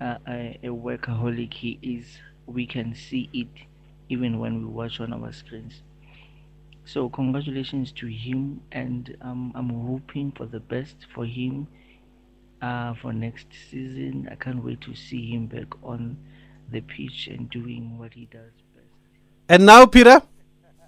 uh, 0.00 0.18
a, 0.28 0.58
a 0.64 0.68
workaholic 0.68 1.54
he 1.54 1.78
is. 1.82 2.18
We 2.46 2.66
can 2.66 2.94
see 2.94 3.30
it 3.32 3.48
even 4.08 4.38
when 4.38 4.58
we 4.58 4.64
watch 4.64 5.00
on 5.00 5.12
our 5.12 5.32
screens. 5.32 5.82
So 6.84 7.08
congratulations 7.08 7.92
to 7.92 8.06
him, 8.06 8.60
and 8.72 9.16
um, 9.22 9.52
I'm 9.54 9.70
hoping 9.70 10.32
for 10.32 10.46
the 10.46 10.58
best 10.58 10.96
for 11.14 11.24
him 11.24 11.68
uh, 12.62 12.94
for 12.94 13.12
next 13.12 13.46
season. 13.70 14.28
I 14.30 14.36
can't 14.36 14.64
wait 14.64 14.80
to 14.82 14.94
see 14.94 15.30
him 15.30 15.46
back 15.46 15.66
on 15.82 16.16
the 16.70 16.80
pitch 16.80 17.28
and 17.30 17.50
doing 17.50 17.98
what 17.98 18.14
he 18.14 18.26
does. 18.26 18.52
Best. 18.74 18.86
And 19.48 19.66
now, 19.66 19.84
Peter? 19.84 20.22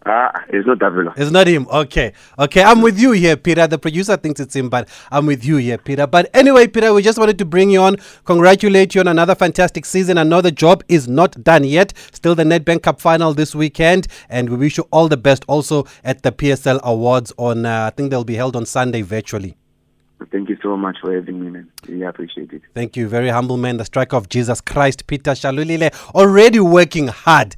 Ah, 0.06 0.44
it's 0.50 0.66
not 0.66 0.78
Thapelo. 0.78 1.14
It's 1.16 1.30
not 1.30 1.46
him. 1.46 1.66
Okay. 1.72 2.12
Okay. 2.38 2.62
I'm 2.62 2.82
with 2.82 2.98
you 2.98 3.12
here, 3.12 3.38
Peter. 3.38 3.66
The 3.66 3.78
producer 3.78 4.18
thinks 4.18 4.38
it's 4.38 4.54
him, 4.54 4.68
but 4.68 4.86
I'm 5.10 5.24
with 5.24 5.46
you 5.46 5.56
here, 5.56 5.78
Peter. 5.78 6.06
But 6.06 6.28
anyway, 6.34 6.66
Peter, 6.66 6.92
we 6.92 7.00
just 7.00 7.18
wanted 7.18 7.38
to 7.38 7.46
bring 7.46 7.70
you 7.70 7.80
on, 7.80 7.96
congratulate 8.26 8.94
you 8.94 9.00
on 9.00 9.08
another 9.08 9.34
fantastic 9.34 9.86
season. 9.86 10.18
I 10.18 10.22
know 10.22 10.42
the 10.42 10.52
job 10.52 10.84
is 10.88 11.08
not 11.08 11.42
done 11.42 11.64
yet. 11.64 11.94
Still 12.12 12.34
the 12.34 12.44
Nedbank 12.44 12.82
Cup 12.82 13.00
final 13.00 13.32
this 13.32 13.54
weekend, 13.54 14.06
and 14.28 14.50
we 14.50 14.56
wish 14.56 14.76
you 14.76 14.86
all 14.90 15.08
the 15.08 15.16
best 15.16 15.42
also 15.48 15.86
at 16.04 16.22
the 16.22 16.32
PSL 16.32 16.82
Awards 16.82 17.32
on, 17.38 17.64
uh, 17.64 17.88
I 17.90 17.90
think 17.96 18.10
they'll 18.10 18.24
be 18.24 18.34
held 18.34 18.56
on 18.56 18.66
Sunday 18.66 19.00
virtually. 19.00 19.56
Thank 20.30 20.50
you 20.50 20.53
so 20.64 20.76
much 20.76 20.96
for 21.00 21.14
having 21.14 21.44
me, 21.44 21.50
man. 21.50 21.70
Really 21.86 22.02
appreciate 22.02 22.52
it. 22.52 22.62
Thank 22.72 22.96
you. 22.96 23.06
Very 23.06 23.28
humble 23.28 23.58
man, 23.58 23.76
the 23.76 23.84
striker 23.84 24.16
of 24.16 24.28
Jesus 24.30 24.60
Christ, 24.60 25.06
Peter 25.06 25.32
Shalulile, 25.32 25.94
already 26.14 26.58
working 26.58 27.08
hard 27.08 27.54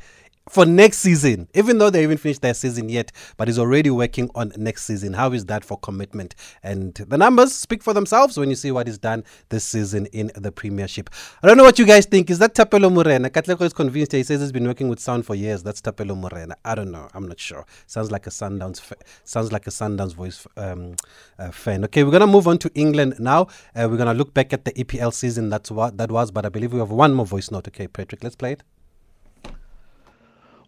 for 0.48 0.64
next 0.64 0.98
season, 0.98 1.48
even 1.54 1.78
though 1.78 1.90
they 1.90 2.02
haven't 2.02 2.18
finished 2.18 2.42
their 2.42 2.54
season 2.54 2.88
yet, 2.88 3.10
but 3.36 3.48
he's 3.48 3.58
already 3.58 3.90
working 3.90 4.30
on 4.34 4.52
next 4.56 4.84
season. 4.84 5.12
How 5.12 5.32
is 5.32 5.46
that 5.46 5.64
for 5.64 5.76
commitment? 5.78 6.34
And 6.62 6.94
the 6.94 7.18
numbers 7.18 7.52
speak 7.52 7.82
for 7.82 7.92
themselves 7.92 8.38
when 8.38 8.48
you 8.48 8.54
see 8.54 8.70
what 8.70 8.86
he's 8.86 8.98
done 8.98 9.24
this 9.48 9.64
season 9.64 10.06
in 10.06 10.30
the 10.36 10.52
Premiership. 10.52 11.10
I 11.42 11.48
don't 11.48 11.56
know 11.56 11.64
what 11.64 11.78
you 11.78 11.84
guys 11.84 12.06
think. 12.06 12.30
Is 12.30 12.38
that 12.38 12.54
Thapelo 12.54 12.92
Morena? 12.92 13.28
Katleko 13.28 13.62
is 13.62 13.72
convinced. 13.72 14.12
He 14.12 14.22
says 14.22 14.40
he's 14.40 14.52
been 14.52 14.66
working 14.66 14.88
with 14.88 15.00
sound 15.00 15.26
for 15.26 15.34
years. 15.34 15.62
That's 15.62 15.80
Thapelo 15.80 16.16
Morena. 16.16 16.54
I 16.64 16.76
don't 16.76 16.92
know. 16.92 17.08
I'm 17.12 17.26
not 17.26 17.40
sure. 17.40 17.66
Sounds 17.86 18.12
like 18.12 18.26
a 18.26 18.30
Sundowns. 18.30 18.80
Fa- 18.80 18.96
sounds 19.24 19.52
like 19.52 19.66
a 19.66 19.70
Sundowns 19.70 20.14
voice 20.14 20.46
um, 20.56 20.94
uh, 21.38 21.50
fan. 21.50 21.84
Okay, 21.84 22.04
we're 22.04 22.12
gonna 22.12 22.26
move 22.26 22.46
on 22.46 22.58
to 22.58 22.70
England 22.74 23.16
now. 23.18 23.48
Uh, 23.74 23.88
we're 23.90 23.96
gonna 23.96 24.14
look 24.14 24.32
back 24.32 24.52
at 24.52 24.64
the 24.64 24.72
EPL 24.72 25.12
season. 25.12 25.50
That's 25.50 25.70
what 25.72 25.98
that 25.98 26.12
was. 26.12 26.30
But 26.30 26.46
I 26.46 26.50
believe 26.50 26.72
we 26.72 26.78
have 26.78 26.90
one 26.90 27.14
more 27.14 27.26
voice 27.26 27.50
note. 27.50 27.66
Okay, 27.68 27.88
Patrick, 27.88 28.22
let's 28.22 28.36
play 28.36 28.52
it. 28.52 28.62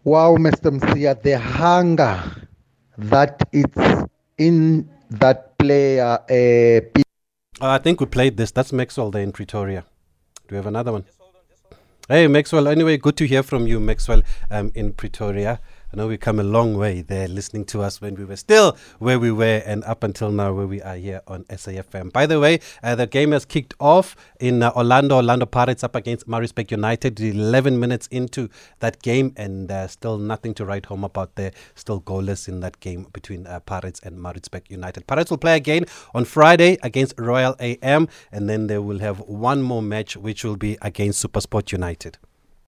Wow, 0.09 0.37
Mr. 0.38 0.71
Msia, 0.73 1.23
the 1.23 1.38
hunger 1.38 2.49
that 2.97 3.47
it's 3.53 4.09
in 4.38 4.88
that 5.11 5.59
player. 5.59 6.18
Uh, 6.31 7.03
Uh, 7.61 7.73
I 7.77 7.79
think 7.79 8.01
we 8.01 8.07
played 8.07 8.38
this. 8.38 8.51
That's 8.51 8.73
Maxwell 8.73 9.11
there 9.11 9.23
in 9.23 9.33
Pretoria. 9.33 9.85
Do 10.47 10.55
we 10.55 10.57
have 10.57 10.66
another 10.66 10.92
one? 10.92 11.05
Hey, 12.09 12.27
Maxwell. 12.27 12.68
Anyway, 12.68 12.97
good 12.97 13.18
to 13.18 13.27
hear 13.27 13.42
from 13.42 13.66
you, 13.66 13.81
Maxwell, 13.81 14.23
um, 14.51 14.73
in 14.75 14.94
Pretoria. 14.94 15.61
I 15.90 15.96
know 15.96 16.07
we've 16.07 16.20
come 16.20 16.38
a 16.38 16.44
long 16.44 16.77
way 16.77 17.01
there 17.01 17.27
listening 17.29 17.64
to 17.66 17.81
us 17.81 17.98
when 17.98 18.14
we 18.14 18.27
were 18.27 18.37
still 18.37 18.77
where 18.98 19.18
we 19.18 19.33
were 19.33 19.62
and 19.64 19.83
up 19.85 20.05
until 20.05 20.31
now 20.31 20.53
where 20.53 20.66
we 20.66 20.83
are 20.83 20.96
here 20.96 21.22
on 21.27 21.44
SAFM. 21.44 22.12
By 22.12 22.27
the 22.27 22.38
way, 22.38 22.61
uh, 22.83 22.94
the 22.94 23.07
game 23.07 23.33
has 23.33 23.46
kicked 23.46 23.72
off 23.81 24.14
in 24.38 24.62
uh, 24.62 24.70
Orlando. 24.77 25.16
Orlando 25.16 25.46
Pirates 25.46 25.83
up 25.83 25.94
against 25.94 26.29
Maritzburg 26.29 26.70
United. 26.70 27.18
11 27.18 27.81
minutes 27.81 28.07
into 28.09 28.51
that 28.81 29.01
game 29.01 29.33
and 29.38 29.70
uh, 29.70 29.88
still 29.88 30.18
nothing 30.18 30.53
to 30.55 30.66
write 30.66 30.85
home 30.85 31.05
about 31.05 31.37
there. 31.37 31.53
Still 31.74 32.03
goalless 32.03 32.48
in 32.48 32.61
that 32.61 32.81
game 32.81 33.07
between 33.14 33.46
uh, 33.46 33.61
Pirates 33.61 33.98
and 34.01 34.20
Maritzburg 34.20 34.70
United. 34.70 35.07
Pirates 35.07 35.31
will 35.31 35.38
play 35.38 35.57
again 35.57 35.87
on 36.14 36.27
Friday 36.27 36.77
against 36.83 37.14
Royal 37.18 37.57
AM 37.61 38.09
and 38.31 38.46
then 38.46 38.66
they 38.66 38.77
will 38.77 38.98
have 38.98 39.20
one 39.20 39.62
more 39.62 39.81
match 39.81 40.18
which 40.18 40.44
will 40.44 40.57
be 40.57 40.77
against 40.83 41.24
Supersport 41.27 41.72
United. 41.72 42.18